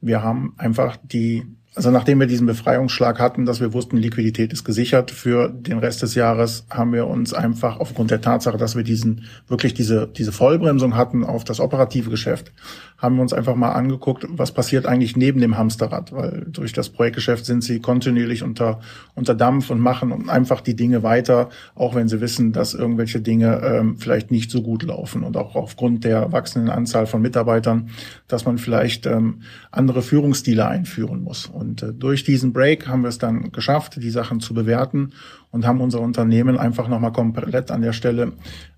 wir 0.00 0.24
haben 0.24 0.54
einfach 0.58 0.96
die 1.04 1.46
also 1.80 1.90
nachdem 1.90 2.20
wir 2.20 2.26
diesen 2.26 2.46
Befreiungsschlag 2.46 3.18
hatten, 3.18 3.46
dass 3.46 3.58
wir 3.58 3.72
wussten, 3.72 3.96
Liquidität 3.96 4.52
ist 4.52 4.64
gesichert 4.64 5.10
für 5.10 5.48
den 5.48 5.78
Rest 5.78 6.02
des 6.02 6.14
Jahres, 6.14 6.66
haben 6.68 6.92
wir 6.92 7.06
uns 7.06 7.32
einfach 7.32 7.80
aufgrund 7.80 8.10
der 8.10 8.20
Tatsache, 8.20 8.58
dass 8.58 8.76
wir 8.76 8.82
diesen 8.82 9.24
wirklich 9.48 9.72
diese 9.72 10.06
diese 10.06 10.30
Vollbremsung 10.30 10.94
hatten 10.94 11.24
auf 11.24 11.42
das 11.42 11.58
operative 11.58 12.10
Geschäft, 12.10 12.52
haben 12.98 13.16
wir 13.16 13.22
uns 13.22 13.32
einfach 13.32 13.54
mal 13.54 13.72
angeguckt, 13.72 14.26
was 14.28 14.52
passiert 14.52 14.84
eigentlich 14.84 15.16
neben 15.16 15.40
dem 15.40 15.56
Hamsterrad, 15.56 16.12
weil 16.12 16.48
durch 16.50 16.74
das 16.74 16.90
Projektgeschäft 16.90 17.46
sind 17.46 17.64
sie 17.64 17.80
kontinuierlich 17.80 18.42
unter 18.42 18.80
unter 19.14 19.34
Dampf 19.34 19.70
und 19.70 19.80
machen 19.80 20.28
einfach 20.28 20.60
die 20.60 20.76
Dinge 20.76 21.02
weiter, 21.02 21.48
auch 21.74 21.94
wenn 21.94 22.08
sie 22.08 22.20
wissen, 22.20 22.52
dass 22.52 22.74
irgendwelche 22.74 23.22
Dinge 23.22 23.62
ähm, 23.64 23.96
vielleicht 23.96 24.30
nicht 24.30 24.50
so 24.50 24.60
gut 24.60 24.82
laufen 24.82 25.22
und 25.22 25.34
auch 25.38 25.54
aufgrund 25.54 26.04
der 26.04 26.30
wachsenden 26.30 26.68
Anzahl 26.68 27.06
von 27.06 27.22
Mitarbeitern, 27.22 27.88
dass 28.28 28.44
man 28.44 28.58
vielleicht 28.58 29.06
ähm, 29.06 29.40
andere 29.70 30.02
Führungsstile 30.02 30.68
einführen 30.68 31.22
muss. 31.22 31.46
Und 31.46 31.69
äh, 31.82 31.92
durch 31.92 32.24
diesen 32.24 32.52
Break 32.52 32.88
haben 32.88 33.02
wir 33.02 33.08
es 33.08 33.18
dann 33.18 33.52
geschafft, 33.52 34.02
die 34.02 34.10
Sachen 34.10 34.40
zu 34.40 34.54
bewerten 34.54 35.12
und 35.50 35.66
haben 35.66 35.80
unser 35.80 36.00
Unternehmen 36.00 36.58
einfach 36.58 36.88
nochmal 36.88 37.12
komplett 37.12 37.70
an 37.70 37.82
der 37.82 37.92
Stelle 37.92 38.32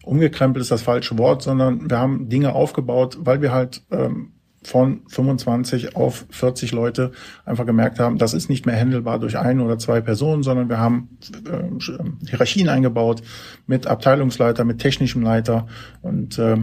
umgekrempelt, 0.05 0.63
ist 0.63 0.71
das 0.71 0.83
falsche 0.83 1.19
Wort, 1.19 1.43
sondern 1.43 1.91
wir 1.91 1.99
haben 1.99 2.29
Dinge 2.29 2.55
aufgebaut, 2.55 3.19
weil 3.21 3.43
wir 3.43 3.53
halt 3.53 3.83
ähm, 3.91 4.33
von 4.65 5.03
25 5.09 5.97
auf 5.97 6.25
40 6.31 6.73
Leute 6.73 7.13
einfach 7.45 7.67
gemerkt 7.67 7.99
haben, 7.99 8.19
das 8.19 8.35
ist 8.35 8.49
nicht 8.49 8.67
mehr 8.67 8.79
handelbar 8.79 9.19
durch 9.19 9.39
ein 9.39 9.61
oder 9.61 9.79
zwei 9.79 10.01
Personen, 10.01 10.43
sondern 10.43 10.69
wir 10.69 10.79
haben 10.79 11.19
äh, 11.47 12.29
Hierarchien 12.29 12.69
eingebaut 12.69 13.23
mit 13.67 13.87
Abteilungsleiter, 13.87 14.65
mit 14.65 14.79
technischem 14.79 15.23
Leiter 15.23 15.67
und 16.01 16.39
äh, 16.39 16.59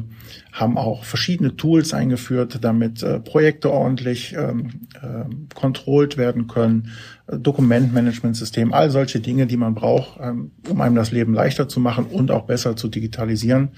haben 0.52 0.78
auch 0.78 1.04
verschiedene 1.04 1.56
Tools 1.56 1.94
eingeführt, 1.94 2.60
damit 2.62 3.04
äh, 3.04 3.20
Projekte 3.20 3.72
ordentlich 3.72 4.34
ähm, 4.34 4.88
äh, 5.02 5.56
kontrolliert 5.56 6.18
werden 6.18 6.48
können, 6.48 6.92
Dokumentmanagementsystem, 7.28 8.74
all 8.74 8.90
solche 8.90 9.20
Dinge, 9.20 9.46
die 9.46 9.58
man 9.58 9.76
braucht, 9.76 10.20
ähm, 10.22 10.52
um 10.70 10.82
einem 10.82 10.96
das 10.96 11.12
Leben 11.12 11.34
leichter 11.34 11.68
zu 11.68 11.80
machen 11.80 12.06
und 12.06 12.32
auch 12.32 12.46
besser 12.46 12.76
zu 12.76 12.88
digitalisieren 12.88 13.70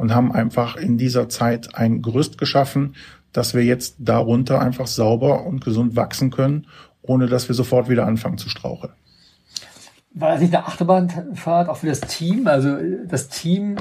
und 0.00 0.14
haben 0.14 0.32
einfach 0.32 0.76
in 0.76 0.96
dieser 0.96 1.28
Zeit 1.28 1.74
ein 1.74 2.00
Gerüst 2.00 2.38
geschaffen, 2.38 2.94
dass 3.32 3.54
wir 3.54 3.64
jetzt 3.64 3.96
darunter 3.98 4.60
einfach 4.60 4.86
sauber 4.86 5.44
und 5.44 5.64
gesund 5.64 5.96
wachsen 5.96 6.30
können, 6.30 6.66
ohne 7.02 7.26
dass 7.26 7.48
wir 7.48 7.54
sofort 7.54 7.88
wieder 7.88 8.06
anfangen 8.06 8.38
zu 8.38 8.48
straucheln. 8.48 8.92
War 10.12 10.32
das 10.32 10.40
nicht 10.40 10.54
eine 10.54 10.66
Achterbahnfahrt 10.66 11.68
auch 11.68 11.78
für 11.78 11.86
das 11.86 12.00
Team? 12.00 12.46
Also 12.48 12.76
das 13.06 13.28
Team 13.28 13.76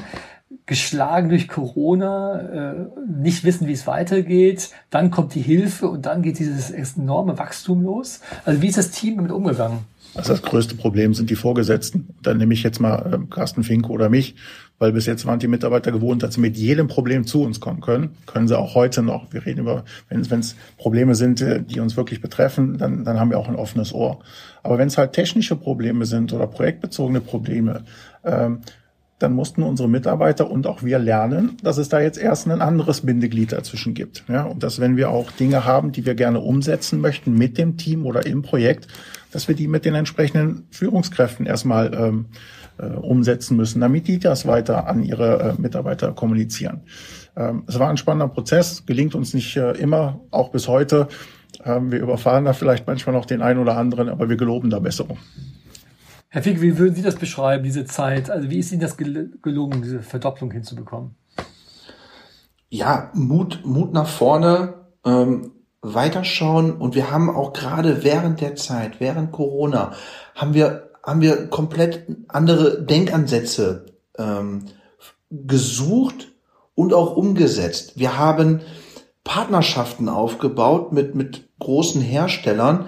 geschlagen 0.66 1.30
durch 1.30 1.48
Corona, 1.48 2.40
äh, 2.40 2.74
nicht 3.08 3.44
wissen, 3.44 3.68
wie 3.68 3.74
es 3.74 3.88
weitergeht, 3.88 4.70
dann 4.92 5.10
kommt 5.10 5.34
die 5.34 5.42
Hilfe 5.42 5.88
und 5.88 6.06
dann 6.06 6.22
geht 6.22 6.38
dieses 6.38 6.70
enorme 6.70 7.40
Wachstum 7.40 7.82
los. 7.82 8.22
Also 8.46 8.62
wie 8.62 8.68
ist 8.68 8.78
das 8.78 8.92
Team 8.92 9.18
damit 9.18 9.32
umgegangen? 9.32 9.80
Also 10.16 10.34
das 10.34 10.42
größte 10.42 10.76
Problem 10.76 11.14
sind 11.14 11.30
die 11.30 11.36
Vorgesetzten. 11.36 12.10
Dann 12.22 12.38
nehme 12.38 12.54
ich 12.54 12.64
jetzt 12.64 12.80
mal 12.80 13.14
äh, 13.14 13.34
Carsten 13.34 13.64
Fink 13.64 13.90
oder 13.90 14.10
mich, 14.10 14.36
weil 14.80 14.92
bis 14.92 15.06
jetzt 15.06 15.26
waren 15.26 15.40
die 15.40 15.48
Mitarbeiter 15.48 15.92
gewohnt, 15.92 16.24
dass 16.24 16.36
sie 16.36 16.42
mit 16.42 16.58
jedem 16.58 16.88
Problem 16.88 17.26
zu 17.26 17.44
uns 17.44 17.60
kommen 17.60 17.82
können. 17.82 18.12
Können 18.26 18.48
sie 18.48 18.58
auch 18.58 18.76
heute 18.76 19.04
noch. 19.04 19.32
Wir 19.34 19.46
reden 19.46 19.62
über, 19.62 19.84
wenn 20.10 20.22
es 20.22 20.56
Probleme 20.78 21.16
sind, 21.16 21.42
äh, 21.42 21.62
die 21.62 21.80
uns 21.80 21.96
wirklich 21.96 22.22
betreffen, 22.22 22.78
dann, 22.78 23.06
dann 23.06 23.20
haben 23.20 23.30
wir 23.30 23.38
auch 23.38 23.48
ein 23.48 23.56
offenes 23.56 23.94
Ohr. 23.94 24.20
Aber 24.64 24.78
wenn 24.78 24.88
es 24.88 24.98
halt 24.98 25.14
technische 25.14 25.56
Probleme 25.56 26.06
sind 26.06 26.34
oder 26.34 26.48
projektbezogene 26.48 27.22
Probleme, 27.22 27.84
ähm, 28.24 28.60
dann 29.20 29.34
mussten 29.34 29.64
unsere 29.64 29.90
Mitarbeiter 29.90 30.50
und 30.50 30.66
auch 30.66 30.82
wir 30.82 30.98
lernen, 30.98 31.58
dass 31.62 31.78
es 31.78 31.90
da 31.90 32.00
jetzt 32.00 32.18
erst 32.18 32.48
ein 32.48 32.62
anderes 32.62 33.02
Bindeglied 33.02 33.52
dazwischen 33.52 33.94
gibt. 33.94 34.24
Ja, 34.30 34.44
und 34.44 34.64
dass 34.64 34.80
wenn 34.80 34.96
wir 34.96 35.10
auch 35.10 35.30
Dinge 35.32 35.66
haben, 35.66 35.92
die 35.92 36.06
wir 36.06 36.16
gerne 36.16 36.40
umsetzen 36.40 37.02
möchten 37.02 37.38
mit 37.38 37.58
dem 37.58 37.76
Team 37.76 38.06
oder 38.06 38.26
im 38.26 38.42
Projekt, 38.42 38.88
dass 39.32 39.48
wir 39.48 39.56
die 39.56 39.68
mit 39.68 39.86
den 39.86 39.96
entsprechenden 39.96 40.68
Führungskräften 40.72 41.46
erstmal 41.46 41.94
ähm, 41.94 42.26
äh, 42.78 42.88
umsetzen 42.88 43.58
müssen, 43.58 43.82
damit 43.82 44.08
die 44.08 44.20
das 44.20 44.46
weiter 44.48 44.88
an 44.88 45.04
ihre 45.04 45.56
äh, 45.58 45.62
Mitarbeiter 45.62 46.14
kommunizieren. 46.14 46.82
Ähm, 47.36 47.64
es 47.68 47.78
war 47.80 47.90
ein 47.90 47.98
spannender 47.98 48.28
Prozess, 48.28 48.86
gelingt 48.86 49.16
uns 49.16 49.34
nicht 49.34 49.56
äh, 49.58 49.72
immer, 49.74 50.22
auch 50.32 50.50
bis 50.50 50.68
heute. 50.68 51.08
Ähm, 51.64 51.92
wir 51.92 52.00
überfahren 52.00 52.46
da 52.46 52.54
vielleicht 52.54 52.88
manchmal 52.88 53.16
noch 53.16 53.26
den 53.26 53.42
einen 53.42 53.60
oder 53.60 53.78
anderen, 53.78 54.10
aber 54.10 54.30
wir 54.30 54.38
geloben 54.38 54.70
da 54.70 54.80
Besserung. 54.80 55.18
Herr 56.30 56.44
Fick, 56.44 56.62
wie 56.62 56.78
würden 56.78 56.94
Sie 56.94 57.02
das 57.02 57.16
beschreiben, 57.16 57.64
diese 57.64 57.86
Zeit? 57.86 58.30
Also 58.30 58.50
wie 58.52 58.60
ist 58.60 58.72
Ihnen 58.72 58.82
das 58.82 58.98
gelungen, 58.98 59.82
diese 59.82 60.02
Verdopplung 60.02 60.52
hinzubekommen? 60.52 61.16
Ja, 62.70 63.10
Mut, 63.16 63.62
Mut 63.66 63.94
nach 63.94 64.08
vorne, 64.08 64.76
ähm, 65.04 65.52
weiterschauen 65.82 66.74
und 66.74 66.96
wir 66.96 67.12
haben 67.12 67.30
auch 67.30 67.54
gerade 67.54 68.04
während 68.04 68.42
der 68.42 68.56
Zeit, 68.56 69.00
während 69.00 69.32
Corona, 69.32 69.94
haben 70.36 70.54
wir 70.54 70.90
haben 71.04 71.22
wir 71.22 71.48
komplett 71.48 72.06
andere 72.28 72.84
Denkansätze 72.84 73.86
ähm, 74.18 74.66
gesucht 75.32 76.32
und 76.76 76.94
auch 76.94 77.16
umgesetzt. 77.16 77.94
Wir 77.96 78.18
haben 78.18 78.62
Partnerschaften 79.24 80.10
aufgebaut 80.10 80.92
mit, 80.92 81.16
mit 81.16 81.50
großen 81.60 82.02
Herstellern, 82.02 82.88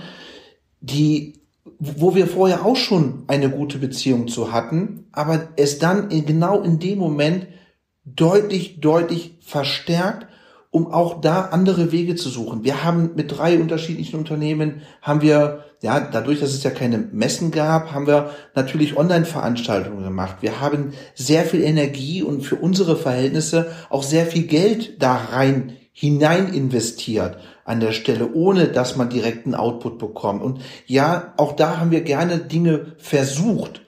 die, 0.81 1.41
wo 1.79 2.15
wir 2.15 2.27
vorher 2.27 2.65
auch 2.65 2.75
schon 2.75 3.23
eine 3.27 3.49
gute 3.49 3.77
Beziehung 3.77 4.27
zu 4.27 4.51
hatten, 4.51 5.07
aber 5.11 5.49
es 5.55 5.79
dann 5.79 6.09
in, 6.09 6.25
genau 6.25 6.61
in 6.61 6.79
dem 6.79 6.99
Moment 6.99 7.47
deutlich, 8.05 8.79
deutlich 8.79 9.37
verstärkt, 9.41 10.27
um 10.71 10.87
auch 10.91 11.19
da 11.19 11.49
andere 11.51 11.91
Wege 11.91 12.15
zu 12.15 12.29
suchen. 12.29 12.63
Wir 12.63 12.83
haben 12.83 13.11
mit 13.15 13.37
drei 13.37 13.59
unterschiedlichen 13.59 14.17
Unternehmen, 14.17 14.81
haben 15.01 15.21
wir 15.21 15.65
ja, 15.81 15.99
dadurch, 15.99 16.39
dass 16.39 16.53
es 16.53 16.63
ja 16.63 16.69
keine 16.69 16.97
Messen 16.97 17.51
gab, 17.51 17.91
haben 17.91 18.07
wir 18.07 18.31
natürlich 18.55 18.97
Online-Veranstaltungen 18.97 20.03
gemacht. 20.03 20.37
Wir 20.41 20.61
haben 20.61 20.93
sehr 21.15 21.43
viel 21.43 21.61
Energie 21.61 22.23
und 22.23 22.41
für 22.41 22.55
unsere 22.55 22.95
Verhältnisse 22.95 23.71
auch 23.89 24.03
sehr 24.03 24.25
viel 24.25 24.43
Geld 24.43 25.01
da 25.01 25.15
rein 25.15 25.77
hinein 25.91 26.53
investiert 26.53 27.37
an 27.65 27.79
der 27.79 27.91
Stelle, 27.91 28.33
ohne 28.33 28.67
dass 28.67 28.95
man 28.95 29.09
direkten 29.09 29.55
Output 29.55 29.99
bekommt. 29.99 30.41
Und 30.41 30.61
ja, 30.85 31.33
auch 31.37 31.55
da 31.55 31.79
haben 31.79 31.91
wir 31.91 32.01
gerne 32.01 32.37
Dinge 32.37 32.93
versucht, 32.97 33.81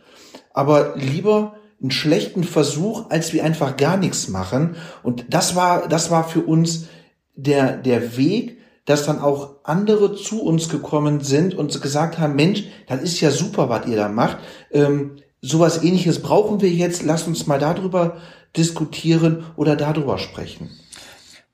aber 0.53 0.95
lieber 0.95 1.55
einen 1.83 1.91
schlechten 1.91 2.43
Versuch, 2.43 3.09
als 3.09 3.33
wir 3.33 3.43
einfach 3.43 3.77
gar 3.77 3.97
nichts 3.97 4.29
machen. 4.29 4.75
Und 5.03 5.25
das 5.29 5.55
war, 5.55 5.87
das 5.87 6.09
war 6.09 6.27
für 6.27 6.41
uns 6.41 6.87
der, 7.35 7.77
der 7.77 8.17
Weg, 8.17 8.57
dass 8.85 9.05
dann 9.05 9.19
auch 9.19 9.57
andere 9.63 10.15
zu 10.15 10.43
uns 10.43 10.69
gekommen 10.69 11.21
sind 11.21 11.55
und 11.55 11.81
gesagt 11.81 12.19
haben, 12.19 12.35
Mensch, 12.35 12.63
das 12.87 13.01
ist 13.01 13.21
ja 13.21 13.31
super, 13.31 13.69
was 13.69 13.85
ihr 13.87 13.95
da 13.95 14.09
macht. 14.09 14.37
Ähm, 14.71 15.17
sowas 15.41 15.83
ähnliches 15.83 16.21
brauchen 16.21 16.61
wir 16.61 16.69
jetzt. 16.69 17.03
Lasst 17.03 17.27
uns 17.27 17.47
mal 17.47 17.59
darüber 17.59 18.17
diskutieren 18.57 19.45
oder 19.55 19.75
darüber 19.75 20.17
sprechen. 20.17 20.69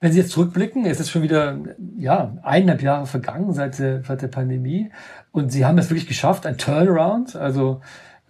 Wenn 0.02 0.14
Sie 0.14 0.20
jetzt 0.20 0.32
zurückblicken, 0.32 0.86
es 0.86 1.00
ist 1.00 1.10
schon 1.10 1.24
wieder 1.24 1.60
ja 1.98 2.38
eineinhalb 2.42 2.82
Jahre 2.82 3.06
vergangen 3.06 3.54
seit 3.54 3.80
der, 3.80 4.04
seit 4.04 4.22
der 4.22 4.30
Pandemie 4.30 4.92
und 5.32 5.52
Sie 5.52 5.66
haben 5.66 5.78
es 5.78 5.90
wirklich 5.90 6.08
geschafft, 6.08 6.46
ein 6.46 6.58
Turnaround. 6.58 7.36
Also 7.36 7.82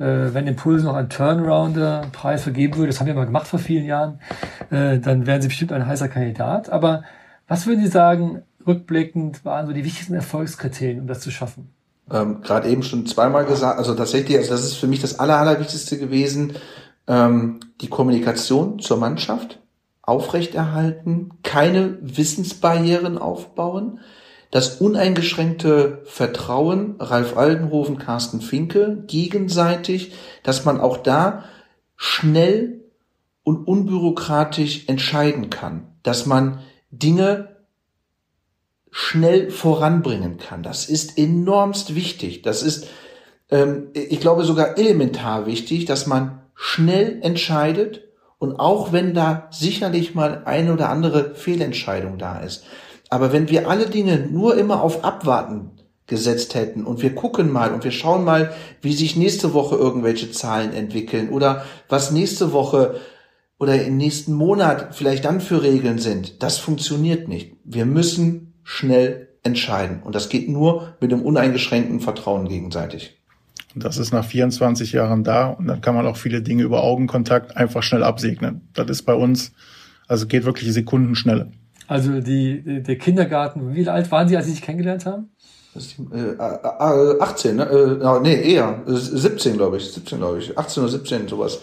wenn 0.04 0.48
Impulse 0.48 0.86
noch 0.86 0.96
ein 0.96 1.10
Turnarounder-Preis 1.10 2.44
vergeben 2.44 2.76
würde, 2.78 2.88
das 2.88 3.00
haben 3.00 3.08
wir 3.08 3.14
mal 3.14 3.26
gemacht 3.26 3.48
vor 3.48 3.60
vielen 3.60 3.86
Jahren, 3.86 4.20
äh, 4.70 5.00
dann 5.00 5.26
wären 5.26 5.42
Sie 5.42 5.48
bestimmt 5.50 5.72
ein 5.72 5.86
heißer 5.86 6.08
Kandidat. 6.08 6.70
Aber 6.70 7.04
was 7.48 7.68
würden 7.68 7.82
Sie 7.82 7.88
sagen, 7.88 8.44
rückblickend 8.66 9.46
waren 9.46 9.68
so 9.68 9.74
die 9.74 9.84
wichtigsten 9.84 10.14
Erfolgskriterien, 10.14 11.02
um 11.02 11.08
das 11.08 11.20
zu 11.20 11.32
schaffen? 11.32 11.74
ähm, 12.12 12.42
gerade 12.42 12.70
eben 12.70 12.84
schon 12.84 13.06
zweimal 13.06 13.46
gesagt, 13.46 13.78
also 13.78 13.94
tatsächlich, 13.96 14.38
also 14.38 14.52
das 14.52 14.64
ist 14.64 14.76
für 14.76 14.88
mich 14.88 15.02
das 15.02 15.20
Aller, 15.20 15.38
Allerwichtigste 15.38 15.98
gewesen, 15.98 16.54
ähm, 17.08 17.60
die 17.82 17.88
Kommunikation 17.88 18.80
zur 18.80 18.98
Mannschaft 18.98 19.60
aufrechterhalten, 20.02 21.32
keine 21.44 21.98
Wissensbarrieren 22.02 23.18
aufbauen, 23.18 24.00
das 24.52 24.82
uneingeschränkte 24.82 26.02
Vertrauen, 26.06 26.96
Ralf 27.00 27.38
Aldenhofen, 27.38 28.00
Carsten 28.00 28.42
Finke, 28.42 29.04
gegenseitig, 29.06 30.14
dass 30.44 30.66
man 30.66 30.80
auch 30.80 30.98
da 30.98 31.44
schnell 31.96 32.80
und 33.44 33.68
unbürokratisch 33.68 34.88
entscheiden 34.88 35.50
kann, 35.50 35.88
dass 36.04 36.26
man 36.26 36.60
Dinge 36.92 37.58
schnell 38.92 39.52
voranbringen 39.52 40.38
kann. 40.38 40.64
Das 40.64 40.90
ist 40.90 41.18
enormst 41.18 41.94
wichtig. 41.94 42.42
Das 42.42 42.64
ist, 42.64 42.88
ähm, 43.52 43.90
ich 43.94 44.20
glaube, 44.20 44.44
sogar 44.46 44.78
elementar 44.78 45.46
wichtig, 45.46 45.86
dass 45.86 46.08
man 46.08 46.42
schnell 46.56 47.20
entscheidet 47.22 48.02
und 48.40 48.60
auch 48.60 48.92
wenn 48.92 49.14
da 49.14 49.48
sicherlich 49.52 50.16
mal 50.16 50.44
eine 50.46 50.74
oder 50.74 50.90
andere 50.90 51.36
Fehlentscheidung 51.36 52.18
da 52.18 52.40
ist. 52.40 52.64
Aber 53.10 53.34
wenn 53.34 53.50
wir 53.50 53.70
alle 53.70 53.88
Dinge 53.88 54.28
nur 54.32 54.58
immer 54.58 54.82
auf 54.82 55.04
Abwarten 55.04 55.72
gesetzt 56.08 56.56
hätten 56.56 56.86
und 56.86 57.02
wir 57.02 57.14
gucken 57.14 57.52
mal 57.52 57.74
und 57.74 57.84
wir 57.84 57.92
schauen 57.92 58.24
mal, 58.24 58.54
wie 58.82 58.94
sich 58.94 59.16
nächste 59.16 59.54
Woche 59.54 59.76
irgendwelche 59.76 60.32
Zahlen 60.32 60.74
entwickeln 60.74 61.30
oder 61.30 61.66
was 61.88 62.12
nächste 62.12 62.52
Woche 62.52 63.00
oder 63.60 63.82
im 63.84 63.98
nächsten 63.98 64.34
Monat 64.34 64.96
vielleicht 64.96 65.26
dann 65.26 65.42
für 65.42 65.62
Regeln 65.62 66.00
sind, 66.00 66.42
das 66.42 66.58
funktioniert 66.58 67.28
nicht. 67.28 67.56
Wir 67.64 67.86
müssen 67.86 68.54
schnell 68.64 69.30
entscheiden. 69.44 70.02
Und 70.04 70.16
das 70.16 70.30
geht 70.30 70.50
nur 70.50 70.96
mit 71.00 71.12
dem 71.12 71.22
uneingeschränkten 71.22 72.00
Vertrauen 72.00 72.48
gegenseitig. 72.48 73.18
Das 73.76 73.98
ist 73.98 74.12
nach 74.12 74.26
24 74.26 74.94
Jahren 74.94 75.24
da 75.24 75.48
und 75.48 75.68
dann 75.68 75.82
kann 75.82 75.96
man 75.96 76.08
auch 76.08 76.18
viele 76.18 76.42
Dinge 76.42 76.64
über 76.64 76.84
Augenkontakt 76.84 77.56
einfach 77.56 77.84
schnell 77.84 78.04
absegnen. 78.04 78.68
Das 78.74 78.90
ist 78.90 79.04
bei 79.04 79.14
uns, 79.14 79.52
also 80.08 80.26
geht 80.26 80.46
wirklich 80.46 80.74
Sekundenschnelle. 80.74 81.52
Also 81.90 82.22
die, 82.22 82.84
der 82.84 82.98
Kindergarten, 82.98 83.74
wie 83.74 83.90
alt 83.90 84.12
waren 84.12 84.28
Sie, 84.28 84.38
als 84.38 84.46
Sie 84.46 84.52
sich 84.52 84.62
kennengelernt 84.62 85.08
haben? 85.08 85.32
Äh, 86.14 86.36
18, 86.40 87.56
ne? 87.56 87.64
Äh, 87.64 88.20
nee, 88.22 88.54
eher. 88.54 88.84
17, 88.86 89.58
glaube 89.58 89.78
ich. 89.78 89.92
17, 89.92 90.20
glaube 90.20 90.38
ich. 90.38 90.56
18 90.56 90.84
oder 90.84 90.92
17, 90.92 91.28
sowas. 91.28 91.60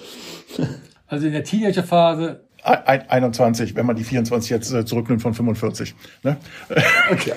Also 1.09 1.27
in 1.27 1.35
der 1.35 1.45
Teenagerphase 1.45 2.41
21, 2.65 3.77
wenn 3.77 3.87
man 3.87 3.95
die 3.95 4.03
24 4.03 4.51
jetzt 4.51 4.73
äh, 4.73 4.85
zurücknimmt 4.85 5.23
von 5.23 5.35
45. 5.35 5.95
Ne? 6.25 6.37
Okay. 7.13 7.33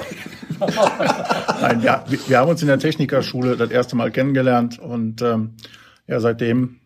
Nein, 1.61 1.83
ja, 1.83 2.03
wir, 2.07 2.17
wir, 2.27 2.39
haben 2.39 2.49
uns 2.49 2.63
in 2.63 2.67
der 2.67 2.79
Technikerschule 2.79 3.55
das 3.57 3.69
erste 3.69 3.95
Mal 3.95 4.09
kennengelernt 4.09 4.79
und 4.79 5.21
ähm, 5.21 5.51
ja, 6.07 6.19
seitdem, 6.19 6.79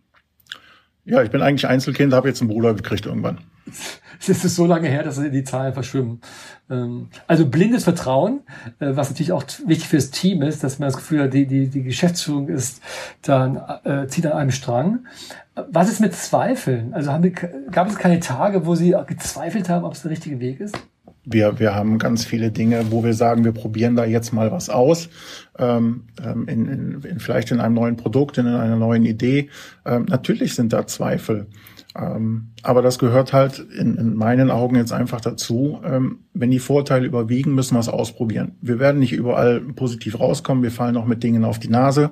ja, 1.06 1.22
ich 1.22 1.32
bin 1.32 1.42
eigentlich 1.42 1.68
Einzelkind, 1.68 2.14
habe 2.14 2.30
jetzt 2.30 2.42
einen 2.42 2.50
Bruder 2.50 2.74
gekriegt 2.74 3.06
irgendwann. 3.06 3.40
Es 4.26 4.46
ist 4.46 4.56
so 4.56 4.66
lange 4.66 4.88
her, 4.88 5.04
dass 5.04 5.20
die 5.20 5.44
Zahlen 5.44 5.74
verschwimmen. 5.74 6.22
Ähm, 6.70 7.10
also 7.28 7.46
blindes 7.46 7.84
Vertrauen, 7.84 8.44
äh, 8.80 8.96
was 8.96 9.10
natürlich 9.10 9.34
auch 9.34 9.44
wichtig 9.66 9.90
fürs 9.90 10.12
Team 10.12 10.42
ist, 10.44 10.64
dass 10.64 10.80
man 10.80 10.88
das 10.88 10.96
Gefühl 10.96 11.24
hat, 11.24 11.34
die, 11.34 11.46
die, 11.46 11.68
die 11.68 11.84
Geschäftsführung 11.84 12.48
ist 12.48 12.82
dann, 13.22 13.62
äh, 13.84 14.08
zieht 14.08 14.26
an 14.26 14.32
einem 14.32 14.52
Strang. 14.52 15.08
Was 15.56 15.90
ist 15.90 16.00
mit 16.00 16.16
Zweifeln? 16.16 16.94
Also 16.94 17.12
haben 17.12 17.24
wir, 17.24 17.32
gab 17.32 17.90
es 17.90 17.98
keine 17.98 18.22
Tage, 18.22 18.66
wo 18.66 18.76
Sie 18.76 18.96
gezweifelt 19.08 19.68
haben, 19.68 19.84
ob 19.84 19.92
es 19.92 20.04
der 20.04 20.12
richtige 20.12 20.40
Weg 20.40 20.62
ist? 20.62 20.78
Wir, 21.26 21.60
wir 21.60 21.74
haben 21.74 22.00
ganz 22.00 22.26
viele 22.26 22.52
Dinge, 22.52 22.92
wo 22.92 23.04
wir 23.04 23.14
sagen, 23.14 23.46
wir 23.46 23.54
probieren 23.54 23.96
da 23.96 24.04
jetzt 24.04 24.34
mal 24.34 24.52
was 24.52 24.70
aus, 24.70 25.10
ähm, 25.58 26.04
ähm 26.24 26.48
in, 26.48 26.68
in, 26.68 27.02
in, 27.02 27.20
vielleicht 27.20 27.52
in 27.52 27.62
einem 27.62 27.76
neuen 27.76 27.96
Produkt, 27.96 28.38
in 28.38 28.48
einer 28.48 28.76
neuen 28.76 29.06
Idee. 29.06 29.50
Ähm, 29.86 30.06
natürlich 30.10 30.56
sind 30.56 30.74
da 30.74 30.86
Zweifel. 30.86 31.48
Ähm, 31.96 32.50
aber 32.64 32.82
das 32.82 32.98
gehört 32.98 33.34
halt 33.34 33.60
in, 33.60 33.96
in, 33.98 34.16
meinen 34.16 34.50
Augen 34.50 34.76
jetzt 34.76 34.92
einfach 34.92 35.22
dazu. 35.22 35.80
Ähm, 35.84 36.20
wenn 36.34 36.50
die 36.50 36.60
Vorteile 36.60 37.06
überwiegen, 37.06 37.54
müssen 37.54 37.76
wir 37.76 37.80
es 37.80 37.90
ausprobieren. 37.90 38.54
Wir 38.62 38.80
werden 38.80 39.00
nicht 39.00 39.14
überall 39.14 39.62
positiv 39.62 40.20
rauskommen. 40.20 40.64
Wir 40.64 40.72
fallen 40.72 40.98
auch 40.98 41.06
mit 41.06 41.24
Dingen 41.24 41.46
auf 41.46 41.60
die 41.60 41.70
Nase. 41.70 42.12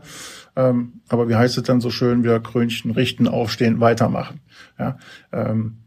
Ähm, 0.55 1.01
aber 1.09 1.29
wie 1.29 1.35
heißt 1.35 1.57
es 1.57 1.63
dann 1.63 1.81
so 1.81 1.89
schön, 1.89 2.23
wieder 2.23 2.39
Krönchen 2.39 2.91
richten, 2.91 3.27
aufstehen, 3.27 3.79
weitermachen. 3.79 4.41
Ja, 4.77 4.97
ähm, 5.31 5.77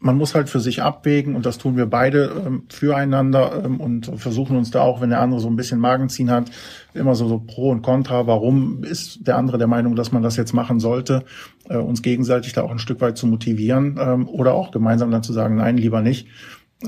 man 0.00 0.16
muss 0.16 0.34
halt 0.34 0.48
für 0.48 0.60
sich 0.60 0.82
abwägen 0.82 1.36
und 1.36 1.44
das 1.46 1.58
tun 1.58 1.76
wir 1.76 1.86
beide 1.86 2.42
ähm, 2.46 2.64
füreinander 2.70 3.62
ähm, 3.64 3.80
und 3.80 4.10
versuchen 4.16 4.56
uns 4.56 4.70
da 4.70 4.80
auch, 4.80 5.00
wenn 5.00 5.10
der 5.10 5.20
andere 5.20 5.40
so 5.40 5.48
ein 5.48 5.56
bisschen 5.56 5.78
Magenziehen 5.78 6.30
hat, 6.30 6.50
immer 6.94 7.14
so, 7.14 7.28
so 7.28 7.38
Pro 7.38 7.70
und 7.70 7.82
Contra, 7.82 8.26
warum 8.26 8.82
ist 8.82 9.26
der 9.26 9.36
andere 9.36 9.58
der 9.58 9.66
Meinung, 9.66 9.96
dass 9.96 10.10
man 10.10 10.22
das 10.22 10.36
jetzt 10.36 10.54
machen 10.54 10.80
sollte, 10.80 11.24
äh, 11.68 11.76
uns 11.76 12.00
gegenseitig 12.02 12.54
da 12.54 12.62
auch 12.62 12.70
ein 12.70 12.78
Stück 12.78 13.00
weit 13.02 13.18
zu 13.18 13.26
motivieren 13.26 13.98
ähm, 14.00 14.26
oder 14.26 14.54
auch 14.54 14.70
gemeinsam 14.70 15.10
dann 15.10 15.22
zu 15.22 15.34
sagen, 15.34 15.56
nein, 15.56 15.76
lieber 15.76 16.00
nicht, 16.00 16.28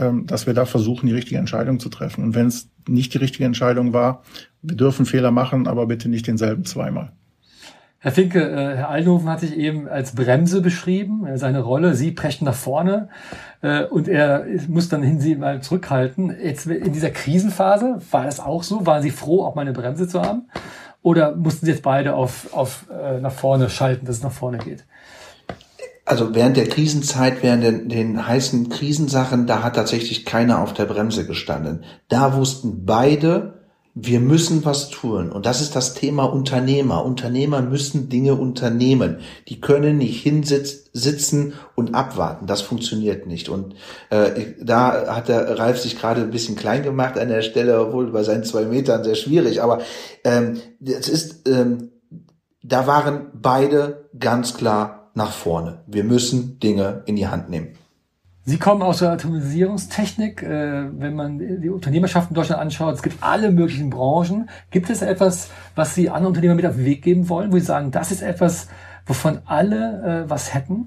ähm, 0.00 0.26
dass 0.26 0.46
wir 0.46 0.54
da 0.54 0.64
versuchen, 0.64 1.06
die 1.06 1.14
richtige 1.14 1.38
Entscheidung 1.38 1.80
zu 1.80 1.90
treffen. 1.90 2.24
Und 2.24 2.34
wenn 2.34 2.46
es 2.46 2.70
nicht 2.88 3.12
die 3.12 3.18
richtige 3.18 3.44
Entscheidung 3.44 3.92
war, 3.92 4.22
wir 4.62 4.76
dürfen 4.76 5.04
Fehler 5.04 5.30
machen, 5.30 5.66
aber 5.66 5.86
bitte 5.86 6.08
nicht 6.08 6.26
denselben 6.26 6.64
zweimal. 6.64 7.12
Herr 8.04 8.10
Finke, 8.10 8.40
äh, 8.40 8.76
Herr 8.78 8.88
Aldenhofen 8.88 9.28
hat 9.28 9.40
sich 9.40 9.56
eben 9.56 9.88
als 9.88 10.16
Bremse 10.16 10.60
beschrieben, 10.60 11.24
äh, 11.24 11.38
seine 11.38 11.60
Rolle. 11.60 11.94
Sie 11.94 12.10
prechten 12.10 12.44
nach 12.44 12.54
vorne 12.54 13.08
äh, 13.60 13.84
und 13.84 14.08
er 14.08 14.44
muss 14.66 14.88
dann 14.88 15.04
hin 15.04 15.20
Sie 15.20 15.36
mal 15.36 15.62
zurückhalten. 15.62 16.34
Jetzt 16.42 16.66
in 16.66 16.92
dieser 16.92 17.10
Krisenphase 17.10 18.00
war 18.10 18.24
das 18.24 18.40
auch 18.40 18.64
so? 18.64 18.86
Waren 18.86 19.02
Sie 19.02 19.12
froh, 19.12 19.44
auch 19.44 19.54
mal 19.54 19.62
eine 19.62 19.72
Bremse 19.72 20.08
zu 20.08 20.20
haben? 20.20 20.48
Oder 21.02 21.36
mussten 21.36 21.64
Sie 21.64 21.70
jetzt 21.70 21.84
beide 21.84 22.14
auf, 22.14 22.52
auf 22.52 22.86
äh, 22.90 23.20
nach 23.20 23.32
vorne 23.32 23.70
schalten, 23.70 24.04
dass 24.04 24.16
es 24.16 24.22
nach 24.24 24.32
vorne 24.32 24.58
geht? 24.58 24.84
Also 26.04 26.34
während 26.34 26.56
der 26.56 26.66
Krisenzeit, 26.66 27.44
während 27.44 27.62
den, 27.62 27.88
den 27.88 28.26
heißen 28.26 28.68
Krisensachen, 28.68 29.46
da 29.46 29.62
hat 29.62 29.76
tatsächlich 29.76 30.24
keiner 30.24 30.60
auf 30.60 30.74
der 30.74 30.86
Bremse 30.86 31.24
gestanden. 31.24 31.84
Da 32.08 32.34
wussten 32.36 32.84
beide, 32.84 33.61
wir 33.94 34.20
müssen 34.20 34.64
was 34.64 34.88
tun. 34.88 35.30
Und 35.30 35.44
das 35.44 35.60
ist 35.60 35.76
das 35.76 35.92
Thema 35.92 36.24
Unternehmer. 36.24 37.04
Unternehmer 37.04 37.60
müssen 37.60 38.08
Dinge 38.08 38.34
unternehmen. 38.34 39.18
Die 39.48 39.60
können 39.60 39.98
nicht 39.98 40.22
hinsitzen 40.22 41.52
und 41.74 41.94
abwarten. 41.94 42.46
Das 42.46 42.62
funktioniert 42.62 43.26
nicht. 43.26 43.50
Und 43.50 43.74
äh, 44.08 44.54
da 44.60 45.14
hat 45.14 45.28
der 45.28 45.58
Ralf 45.58 45.78
sich 45.78 45.98
gerade 45.98 46.22
ein 46.22 46.30
bisschen 46.30 46.56
klein 46.56 46.82
gemacht 46.82 47.18
an 47.18 47.28
der 47.28 47.42
Stelle, 47.42 47.80
obwohl 47.80 48.10
bei 48.12 48.22
seinen 48.22 48.44
zwei 48.44 48.64
Metern 48.64 49.04
sehr 49.04 49.14
schwierig. 49.14 49.62
Aber 49.62 49.82
ähm, 50.24 50.58
es 50.82 51.08
ist, 51.08 51.46
ähm, 51.46 51.90
da 52.62 52.86
waren 52.86 53.26
beide 53.34 54.08
ganz 54.18 54.54
klar 54.54 55.10
nach 55.14 55.32
vorne. 55.32 55.82
Wir 55.86 56.04
müssen 56.04 56.58
Dinge 56.60 57.02
in 57.04 57.16
die 57.16 57.28
Hand 57.28 57.50
nehmen. 57.50 57.74
Sie 58.44 58.58
kommen 58.58 58.82
aus 58.82 58.98
der 58.98 59.12
Automatisierungstechnik. 59.12 60.42
Äh, 60.42 60.88
wenn 60.98 61.14
man 61.14 61.38
die 61.38 61.70
Unternehmerschaft 61.70 62.30
in 62.30 62.34
Deutschland 62.34 62.60
anschaut, 62.60 62.94
es 62.96 63.02
gibt 63.02 63.22
alle 63.22 63.52
möglichen 63.52 63.90
Branchen. 63.90 64.48
Gibt 64.70 64.90
es 64.90 65.02
etwas, 65.02 65.50
was 65.76 65.94
Sie 65.94 66.10
anderen 66.10 66.28
Unternehmern 66.28 66.56
mit 66.56 66.66
auf 66.66 66.74
den 66.74 66.84
Weg 66.84 67.02
geben 67.02 67.28
wollen, 67.28 67.52
wo 67.52 67.58
Sie 67.58 67.64
sagen, 67.64 67.92
das 67.92 68.10
ist 68.10 68.22
etwas, 68.22 68.68
wovon 69.06 69.38
alle 69.44 70.24
äh, 70.24 70.30
was 70.30 70.54
hätten? 70.54 70.86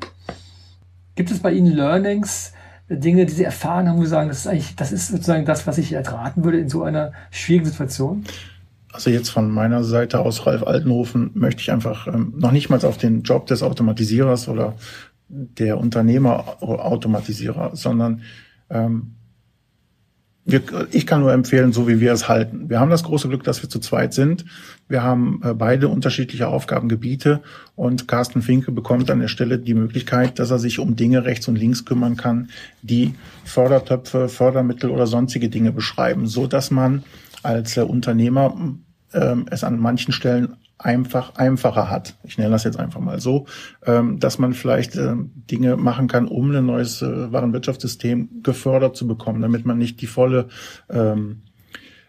Gibt 1.16 1.32
es 1.32 1.40
bei 1.40 1.54
Ihnen 1.54 1.72
Learnings, 1.72 2.52
Dinge, 2.90 3.26
die 3.26 3.34
Sie 3.34 3.46
erfahren 3.46 3.88
haben, 3.88 4.00
wo 4.00 4.04
Sie 4.04 4.10
sagen, 4.10 4.28
das 4.28 4.40
ist 4.40 4.48
eigentlich, 4.48 4.76
das 4.76 4.92
ist 4.92 5.08
sozusagen 5.08 5.46
das, 5.46 5.66
was 5.66 5.78
ich 5.78 5.94
ertraten 5.94 6.44
würde 6.44 6.60
in 6.60 6.68
so 6.68 6.84
einer 6.84 7.14
schwierigen 7.32 7.66
Situation? 7.66 8.26
Also 8.92 9.10
jetzt 9.10 9.30
von 9.30 9.50
meiner 9.50 9.84
Seite 9.84 10.20
aus, 10.20 10.46
Ralf 10.46 10.64
Altenhofen, 10.64 11.32
möchte 11.34 11.62
ich 11.62 11.72
einfach 11.72 12.08
ähm, 12.08 12.34
noch 12.38 12.52
nicht 12.52 12.70
mal 12.70 12.84
auf 12.84 12.98
den 12.98 13.24
Job 13.24 13.46
des 13.48 13.64
Automatisierers 13.64 14.50
oder 14.50 14.76
der 15.28 15.80
Unternehmerautomatisierer, 15.80 17.76
sondern 17.76 18.22
ähm, 18.70 19.16
wir, 20.48 20.62
ich 20.92 21.08
kann 21.08 21.22
nur 21.22 21.34
empfehlen, 21.34 21.74
so 21.74 21.88
wie 21.88 22.00
wir 22.00 22.14
es 22.14 22.30
halten. 22.30 22.70
Wir 22.70 22.80
haben 22.80 22.92
das 22.92 23.04
große 23.04 23.28
Glück, 23.28 23.44
dass 23.44 23.64
wir 23.64 23.70
zu 23.70 23.80
zweit 23.80 24.14
sind. 24.14 24.46
Wir 24.88 25.02
haben 25.02 25.42
äh, 25.44 25.56
beide 25.56 25.88
unterschiedliche 25.88 26.48
Aufgabengebiete 26.48 27.42
und 27.76 28.08
Carsten 28.08 28.44
Finke 28.44 28.72
bekommt 28.72 29.10
an 29.10 29.20
der 29.20 29.28
Stelle 29.28 29.58
die 29.58 29.74
Möglichkeit, 29.74 30.38
dass 30.38 30.52
er 30.52 30.60
sich 30.60 30.78
um 30.78 30.96
Dinge 30.96 31.26
rechts 31.26 31.48
und 31.48 31.56
links 31.56 31.84
kümmern 31.84 32.16
kann, 32.16 32.50
die 32.84 33.16
Fördertöpfe, 33.44 34.30
Fördermittel 34.30 34.92
oder 34.92 35.08
sonstige 35.08 35.50
Dinge 35.50 35.72
beschreiben, 35.72 36.28
so 36.28 36.46
dass 36.46 36.70
man 36.70 37.04
als 37.42 37.76
äh, 37.78 37.82
Unternehmer 37.82 38.56
äh, 39.14 39.36
es 39.50 39.64
an 39.64 39.80
manchen 39.80 40.12
Stellen 40.12 40.58
einfach 40.78 41.36
einfacher 41.36 41.90
hat. 41.90 42.16
Ich 42.24 42.38
nenne 42.38 42.52
das 42.52 42.64
jetzt 42.64 42.80
einfach 42.80 43.00
mal 43.00 43.20
so, 43.20 43.46
ähm, 43.86 44.20
dass 44.20 44.40
man 44.40 44.54
vielleicht 44.54 44.96
ähm, 44.96 45.32
Dinge 45.50 45.78
machen 45.78 46.08
kann, 46.08 46.28
um 46.28 46.52
ein 46.52 46.66
neues 46.66 47.02
äh, 47.02 47.32
Warenwirtschaftssystem 47.32 48.44
gefördert 48.44 48.96
zu 48.96 49.08
bekommen, 49.08 49.42
damit 49.42 49.66
man 49.66 49.78
nicht 49.78 50.02
die 50.02 50.08
volle 50.08 50.48
ähm, 50.90 51.42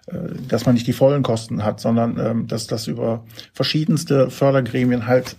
äh, 0.06 0.16
dass 0.48 0.66
man 0.66 0.74
nicht 0.74 0.86
die 0.86 0.92
vollen 0.92 1.22
Kosten 1.22 1.64
hat, 1.64 1.80
sondern 1.80 2.46
dass 2.46 2.66
das 2.66 2.86
über 2.86 3.24
verschiedenste 3.52 4.30
Fördergremien 4.30 5.06
halt 5.06 5.36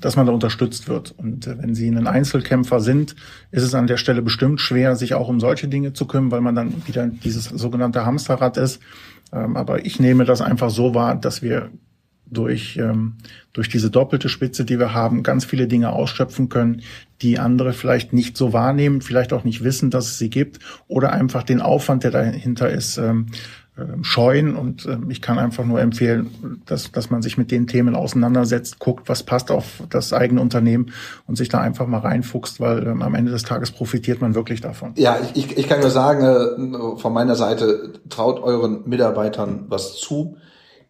dass 0.00 0.14
man 0.14 0.24
da 0.24 0.32
unterstützt 0.32 0.86
wird. 0.86 1.10
Und 1.18 1.48
wenn 1.48 1.74
Sie 1.74 1.88
ein 1.88 2.06
Einzelkämpfer 2.06 2.78
sind, 2.78 3.16
ist 3.50 3.64
es 3.64 3.74
an 3.74 3.88
der 3.88 3.96
Stelle 3.96 4.22
bestimmt 4.22 4.60
schwer, 4.60 4.94
sich 4.94 5.14
auch 5.14 5.26
um 5.26 5.40
solche 5.40 5.66
Dinge 5.66 5.94
zu 5.94 6.06
kümmern, 6.06 6.30
weil 6.30 6.42
man 6.42 6.54
dann 6.54 6.86
wieder 6.86 7.08
dieses 7.08 7.46
sogenannte 7.46 8.06
Hamsterrad 8.06 8.56
ist. 8.56 8.80
Ähm, 9.32 9.56
aber 9.56 9.84
ich 9.84 9.98
nehme 9.98 10.24
das 10.24 10.40
einfach 10.40 10.70
so 10.70 10.94
wahr, 10.94 11.16
dass 11.16 11.42
wir 11.42 11.70
durch, 12.30 12.76
ähm, 12.76 13.14
durch 13.52 13.68
diese 13.68 13.90
doppelte 13.90 14.28
Spitze, 14.28 14.64
die 14.64 14.78
wir 14.78 14.94
haben, 14.94 15.22
ganz 15.22 15.44
viele 15.44 15.66
Dinge 15.66 15.92
ausschöpfen 15.92 16.48
können, 16.48 16.82
die 17.22 17.38
andere 17.38 17.72
vielleicht 17.72 18.12
nicht 18.12 18.36
so 18.36 18.52
wahrnehmen, 18.52 19.00
vielleicht 19.00 19.32
auch 19.32 19.44
nicht 19.44 19.64
wissen, 19.64 19.90
dass 19.90 20.06
es 20.06 20.18
sie 20.18 20.30
gibt 20.30 20.60
oder 20.86 21.12
einfach 21.12 21.42
den 21.42 21.60
Aufwand, 21.60 22.04
der 22.04 22.10
dahinter 22.10 22.70
ist, 22.70 22.98
ähm, 22.98 23.26
ähm, 23.78 24.02
scheuen. 24.02 24.56
Und 24.56 24.86
ähm, 24.86 25.08
ich 25.08 25.22
kann 25.22 25.38
einfach 25.38 25.64
nur 25.64 25.80
empfehlen, 25.80 26.62
dass, 26.66 26.90
dass 26.90 27.10
man 27.10 27.22
sich 27.22 27.38
mit 27.38 27.52
den 27.52 27.68
Themen 27.68 27.94
auseinandersetzt, 27.94 28.80
guckt, 28.80 29.08
was 29.08 29.22
passt 29.22 29.52
auf 29.52 29.84
das 29.88 30.12
eigene 30.12 30.40
Unternehmen 30.40 30.92
und 31.26 31.36
sich 31.36 31.48
da 31.48 31.60
einfach 31.60 31.86
mal 31.86 32.00
reinfuchst, 32.00 32.58
weil 32.58 32.86
ähm, 32.86 33.02
am 33.02 33.14
Ende 33.14 33.30
des 33.30 33.44
Tages 33.44 33.70
profitiert 33.70 34.20
man 34.20 34.34
wirklich 34.34 34.60
davon. 34.60 34.94
Ja, 34.96 35.18
ich, 35.34 35.56
ich 35.56 35.68
kann 35.68 35.80
nur 35.80 35.90
sagen, 35.90 36.74
äh, 36.74 36.98
von 36.98 37.12
meiner 37.12 37.36
Seite, 37.36 37.92
traut 38.08 38.40
euren 38.42 38.88
Mitarbeitern 38.88 39.66
was 39.68 39.96
zu. 39.96 40.36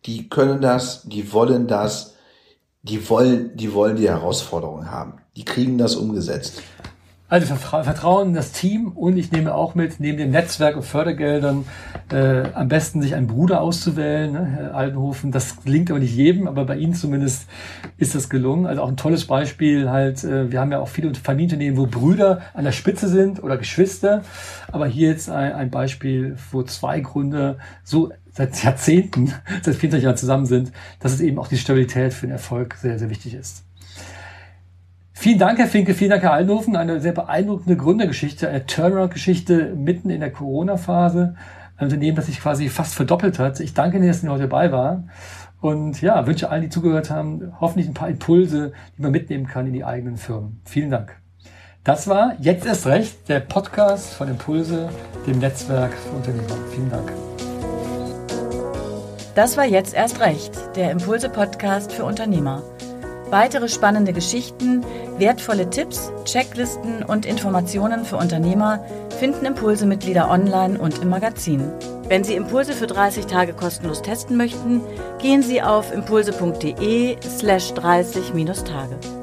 Die 0.07 0.29
können 0.29 0.61
das, 0.61 1.03
die 1.05 1.33
wollen 1.33 1.67
das, 1.67 2.15
die 2.83 3.09
wollen, 3.09 3.57
die 3.57 3.73
wollen 3.73 3.97
die 3.97 4.09
Herausforderung 4.09 4.91
haben. 4.91 5.15
Die 5.37 5.45
kriegen 5.45 5.79
das 5.79 5.97
umgesetzt. 5.97 6.63
Also 7.31 7.57
Vertrauen 7.57 8.29
in 8.29 8.35
das 8.35 8.53
Team 8.53 8.93
und 8.93 9.19
ich 9.19 9.31
nehme 9.33 9.55
auch 9.55 9.75
mit, 9.75 10.01
neben 10.01 10.17
dem 10.17 10.31
Netzwerk 10.31 10.77
und 10.77 10.83
Fördergeldern 10.83 11.67
äh, 12.11 12.45
am 12.55 12.69
besten 12.69 13.03
sich 13.03 13.15
einen 13.15 13.27
Bruder 13.27 13.61
auszuwählen, 13.61 14.33
ne, 14.33 14.47
Herr 14.47 14.75
Altenhofen. 14.75 15.31
Das 15.31 15.63
gelingt 15.63 15.91
aber 15.91 16.01
nicht 16.01 16.17
jedem, 16.17 16.49
aber 16.49 16.65
bei 16.65 16.79
Ihnen 16.79 16.95
zumindest 16.95 17.47
ist 17.99 18.15
das 18.15 18.31
gelungen. 18.31 18.65
Also 18.65 18.81
auch 18.81 18.89
ein 18.89 18.97
tolles 18.97 19.27
Beispiel 19.27 19.91
halt, 19.91 20.25
äh, 20.25 20.51
wir 20.51 20.59
haben 20.59 20.73
ja 20.73 20.81
auch 20.81 20.89
viele 20.89 21.15
Familienunternehmen, 21.15 21.79
wo 21.79 21.85
Brüder 21.85 22.41
an 22.55 22.65
der 22.65 22.73
Spitze 22.73 23.09
sind 23.09 23.43
oder 23.43 23.59
Geschwister, 23.59 24.23
aber 24.73 24.87
hier 24.87 25.11
jetzt 25.11 25.29
ein, 25.29 25.53
ein 25.53 25.71
Beispiel, 25.71 26.39
wo 26.51 26.63
zwei 26.63 27.01
Gründer 27.01 27.59
so 27.85 28.11
seit 28.39 28.63
Jahrzehnten, 28.63 29.27
seit 29.63 29.75
24 29.75 30.05
Jahren 30.05 30.17
zusammen 30.17 30.47
sind, 30.47 30.73
dass 31.01 31.13
es 31.13 31.21
eben 31.21 31.39
auch 31.39 31.49
die 31.49 31.59
Stabilität 31.59 32.15
für 32.15 32.27
den 32.27 32.33
Erfolg 32.33 32.77
sehr, 32.77 32.99
sehr 32.99 33.11
wichtig 33.11 33.35
ist. 33.35 33.65
Vielen 35.13 35.41
Dank, 35.41 35.59
Herr 35.59 35.67
Finke, 35.67 35.95
vielen 35.95 36.11
Dank, 36.11 36.23
Herr 36.23 36.33
Allenhofen. 36.33 36.77
Eine 36.77 37.01
sehr 37.01 37.13
beeindruckende 37.13 37.77
Gründergeschichte, 37.77 38.49
eine 38.49 38.65
Turnaround-Geschichte 38.65 39.75
mitten 39.75 40.11
in 40.11 40.21
der 40.21 40.31
Corona-Phase. 40.31 41.35
Ein 41.77 41.85
Unternehmen, 41.87 42.17
das 42.17 42.27
sich 42.27 42.41
quasi 42.41 42.69
fast 42.69 42.95
verdoppelt 42.95 43.41
hat. 43.41 43.59
Ich 43.59 43.75
danke 43.75 43.97
Ihnen, 43.97 44.07
dass 44.07 44.21
Sie 44.21 44.29
heute 44.29 44.43
dabei 44.43 44.71
waren. 44.71 45.11
Und 45.61 46.01
ja, 46.01 46.25
wünsche 46.29 46.51
allen, 46.51 46.63
die 46.63 46.69
zugehört 46.69 47.11
haben, 47.11 47.53
hoffentlich 47.61 47.89
ein 47.89 47.95
paar 47.95 48.09
Impulse, 48.09 48.73
die 48.97 49.03
man 49.03 49.11
mitnehmen 49.11 49.49
kann 49.49 49.67
in 49.67 49.73
die 49.73 49.85
eigenen 49.85 50.17
Firmen. 50.17 50.61
Vielen 50.65 50.91
Dank. 50.91 51.17
Das 51.83 52.07
war 52.07 52.37
Jetzt 52.39 52.65
erst 52.65 52.87
recht, 52.87 53.29
der 53.29 53.41
Podcast 53.41 54.15
von 54.15 54.29
Impulse, 54.29 54.89
dem 55.27 55.41
Netzwerk 55.41 55.95
für 55.95 56.11
Unternehmer. 56.11 56.57
Vielen 56.71 56.91
Dank. 56.91 57.11
Das 59.39 59.57
war 59.57 59.67
Jetzt 59.67 59.95
erst 59.95 60.19
recht, 60.19 60.51
der 60.75 60.91
Impulse-Podcast 60.91 61.93
für 61.93 62.05
Unternehmer. 62.05 62.61
Weitere 63.31 63.69
spannende 63.69 64.13
Geschichten, 64.13 64.85
wertvolle 65.17 65.71
Tipps, 65.71 66.11
Checklisten 66.25 67.05
und 67.05 67.25
Informationen 67.25 68.05
für 68.05 68.17
Unternehmer 68.17 68.85
finden 69.21 69.47
Impulse-Mitglieder 69.47 70.29
online 70.29 70.77
und 70.81 70.99
im 70.99 71.11
Magazin. 71.11 71.71
Wenn 72.09 72.25
Sie 72.25 72.35
Impulse 72.35 72.73
für 72.73 72.89
30 72.89 73.27
Tage 73.27 73.53
kostenlos 73.53 74.03
testen 74.03 74.37
möchten, 74.37 74.81
gehen 75.21 75.45
Sie 75.45 75.63
auf 75.63 75.93
impulse.de 75.93 77.19
slash 77.23 77.71
30-Tage. 77.75 79.18